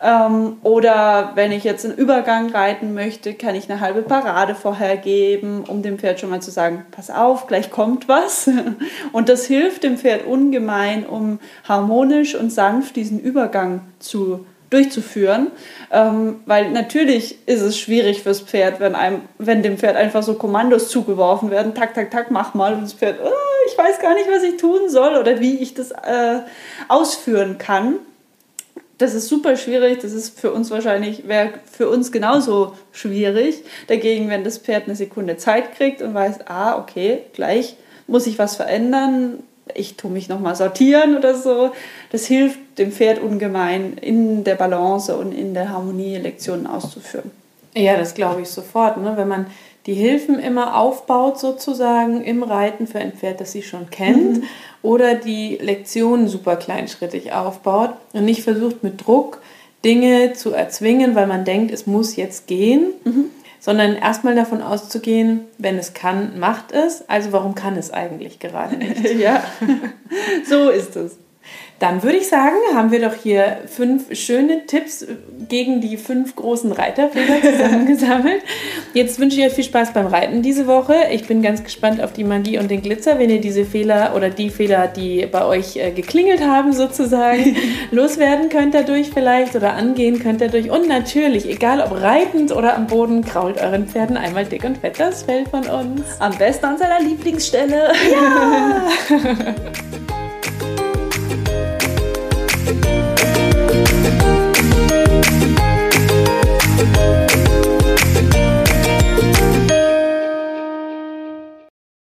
Ähm, 0.00 0.58
oder 0.62 1.32
wenn 1.34 1.52
ich 1.52 1.64
jetzt 1.64 1.84
einen 1.84 1.96
Übergang 1.96 2.50
reiten 2.50 2.94
möchte, 2.94 3.34
kann 3.34 3.54
ich 3.54 3.70
eine 3.70 3.80
halbe 3.80 4.02
Parade 4.02 4.54
vorher 4.54 4.96
geben, 4.96 5.64
um 5.66 5.82
dem 5.82 5.98
Pferd 5.98 6.20
schon 6.20 6.30
mal 6.30 6.42
zu 6.42 6.50
sagen, 6.50 6.84
pass 6.90 7.10
auf, 7.10 7.46
gleich 7.46 7.70
kommt 7.96 8.08
was. 8.08 8.50
Und 9.12 9.28
das 9.28 9.46
hilft 9.46 9.82
dem 9.82 9.96
Pferd 9.96 10.26
ungemein, 10.26 11.06
um 11.06 11.38
harmonisch 11.66 12.34
und 12.34 12.50
sanft 12.50 12.96
diesen 12.96 13.20
Übergang 13.20 13.80
zu 13.98 14.44
durchzuführen, 14.68 15.52
ähm, 15.92 16.40
weil 16.44 16.72
natürlich 16.72 17.38
ist 17.46 17.60
es 17.60 17.78
schwierig 17.78 18.24
fürs 18.24 18.40
Pferd, 18.40 18.80
wenn, 18.80 18.96
einem, 18.96 19.20
wenn 19.38 19.62
dem 19.62 19.78
Pferd 19.78 19.96
einfach 19.96 20.24
so 20.24 20.34
Kommandos 20.34 20.88
zugeworfen 20.88 21.52
werden, 21.52 21.72
tak, 21.72 21.94
tak, 21.94 22.10
tak, 22.10 22.32
mach 22.32 22.52
mal 22.54 22.74
und 22.74 22.82
das 22.82 22.92
Pferd, 22.92 23.20
oh, 23.24 23.30
ich 23.68 23.78
weiß 23.78 24.00
gar 24.00 24.14
nicht, 24.14 24.28
was 24.28 24.42
ich 24.42 24.56
tun 24.56 24.88
soll 24.88 25.18
oder 25.18 25.38
wie 25.38 25.58
ich 25.58 25.74
das 25.74 25.92
äh, 25.92 26.40
ausführen 26.88 27.58
kann 27.58 28.00
das 28.98 29.14
ist 29.14 29.28
super 29.28 29.56
schwierig. 29.56 29.98
Das 30.00 30.12
ist 30.12 30.38
für 30.38 30.52
uns 30.52 30.70
wahrscheinlich, 30.70 31.28
wäre 31.28 31.54
für 31.70 31.88
uns 31.88 32.12
genauso 32.12 32.74
schwierig. 32.92 33.62
Dagegen, 33.88 34.30
wenn 34.30 34.44
das 34.44 34.58
Pferd 34.58 34.84
eine 34.84 34.96
Sekunde 34.96 35.36
Zeit 35.36 35.74
kriegt 35.76 36.02
und 36.02 36.14
weiß, 36.14 36.46
ah, 36.46 36.78
okay, 36.78 37.22
gleich 37.34 37.76
muss 38.06 38.26
ich 38.26 38.38
was 38.38 38.56
verändern, 38.56 39.42
ich 39.74 39.96
tue 39.96 40.10
mich 40.10 40.28
nochmal 40.28 40.54
sortieren 40.56 41.16
oder 41.16 41.34
so, 41.34 41.72
das 42.12 42.26
hilft 42.26 42.58
dem 42.78 42.92
Pferd 42.92 43.20
ungemein, 43.20 43.96
in 43.98 44.44
der 44.44 44.54
Balance 44.54 45.16
und 45.16 45.32
in 45.32 45.54
der 45.54 45.70
Harmonie 45.70 46.16
Lektionen 46.16 46.66
auszuführen. 46.66 47.30
Ja, 47.74 47.96
das 47.96 48.14
glaube 48.14 48.42
ich 48.42 48.48
sofort. 48.48 48.96
Ne? 48.96 49.14
Wenn 49.16 49.28
man 49.28 49.46
die 49.86 49.94
Hilfen 49.94 50.38
immer 50.38 50.76
aufbaut, 50.76 51.38
sozusagen 51.38 52.22
im 52.24 52.42
Reiten 52.42 52.86
für 52.86 52.98
ein 52.98 53.12
Pferd, 53.12 53.40
das 53.40 53.52
sie 53.52 53.62
schon 53.62 53.90
kennt, 53.90 54.38
mhm. 54.38 54.42
oder 54.82 55.14
die 55.14 55.58
Lektionen 55.60 56.28
super 56.28 56.56
kleinschrittig 56.56 57.32
aufbaut 57.32 57.90
und 58.12 58.24
nicht 58.24 58.42
versucht 58.42 58.82
mit 58.82 59.06
Druck 59.06 59.40
Dinge 59.84 60.32
zu 60.32 60.52
erzwingen, 60.52 61.14
weil 61.14 61.26
man 61.26 61.44
denkt, 61.44 61.70
es 61.70 61.86
muss 61.86 62.16
jetzt 62.16 62.46
gehen, 62.48 62.88
mhm. 63.04 63.26
Sondern 63.66 63.96
erstmal 63.96 64.36
davon 64.36 64.62
auszugehen, 64.62 65.40
wenn 65.58 65.76
es 65.76 65.92
kann, 65.92 66.38
macht 66.38 66.70
es. 66.70 67.08
Also 67.08 67.32
warum 67.32 67.56
kann 67.56 67.76
es 67.76 67.90
eigentlich 67.92 68.38
gerade 68.38 68.76
nicht? 68.76 69.04
ja, 69.18 69.42
so 70.48 70.70
ist 70.70 70.94
es. 70.94 71.18
Dann 71.78 72.02
würde 72.02 72.16
ich 72.16 72.28
sagen, 72.28 72.56
haben 72.74 72.90
wir 72.90 73.00
doch 73.00 73.14
hier 73.14 73.58
fünf 73.66 74.16
schöne 74.16 74.64
Tipps 74.66 75.06
gegen 75.48 75.82
die 75.82 75.98
fünf 75.98 76.34
großen 76.34 76.72
Reiterfehler 76.72 77.42
zusammengesammelt. 77.42 78.42
Jetzt 78.94 79.20
wünsche 79.20 79.38
ich 79.38 79.46
euch 79.46 79.52
viel 79.52 79.64
Spaß 79.64 79.92
beim 79.92 80.06
Reiten 80.06 80.40
diese 80.40 80.66
Woche. 80.66 80.94
Ich 81.12 81.26
bin 81.26 81.42
ganz 81.42 81.62
gespannt 81.62 82.00
auf 82.00 82.14
die 82.14 82.24
Magie 82.24 82.58
und 82.58 82.70
den 82.70 82.80
Glitzer, 82.80 83.18
wenn 83.18 83.28
ihr 83.28 83.42
diese 83.42 83.66
Fehler 83.66 84.14
oder 84.16 84.30
die 84.30 84.48
Fehler, 84.48 84.88
die 84.88 85.26
bei 85.26 85.44
euch 85.44 85.76
äh, 85.76 85.90
geklingelt 85.90 86.40
haben, 86.40 86.72
sozusagen, 86.72 87.56
loswerden 87.90 88.48
könnt 88.48 88.74
dadurch 88.74 89.10
vielleicht 89.10 89.54
oder 89.54 89.74
angehen 89.74 90.18
könnt 90.18 90.40
dadurch. 90.40 90.70
Und 90.70 90.88
natürlich, 90.88 91.46
egal 91.46 91.80
ob 91.80 92.00
reitend 92.00 92.52
oder 92.52 92.74
am 92.74 92.86
Boden, 92.86 93.22
krault 93.22 93.60
euren 93.60 93.86
Pferden 93.86 94.16
einmal 94.16 94.46
dick 94.46 94.64
und 94.64 94.78
fett 94.78 94.98
das 94.98 95.24
Fell 95.24 95.44
von 95.44 95.66
uns. 95.66 96.02
Am 96.20 96.36
besten 96.38 96.64
an 96.64 96.78
seiner 96.78 97.00
Lieblingsstelle. 97.00 97.92
Ja! 98.10 98.88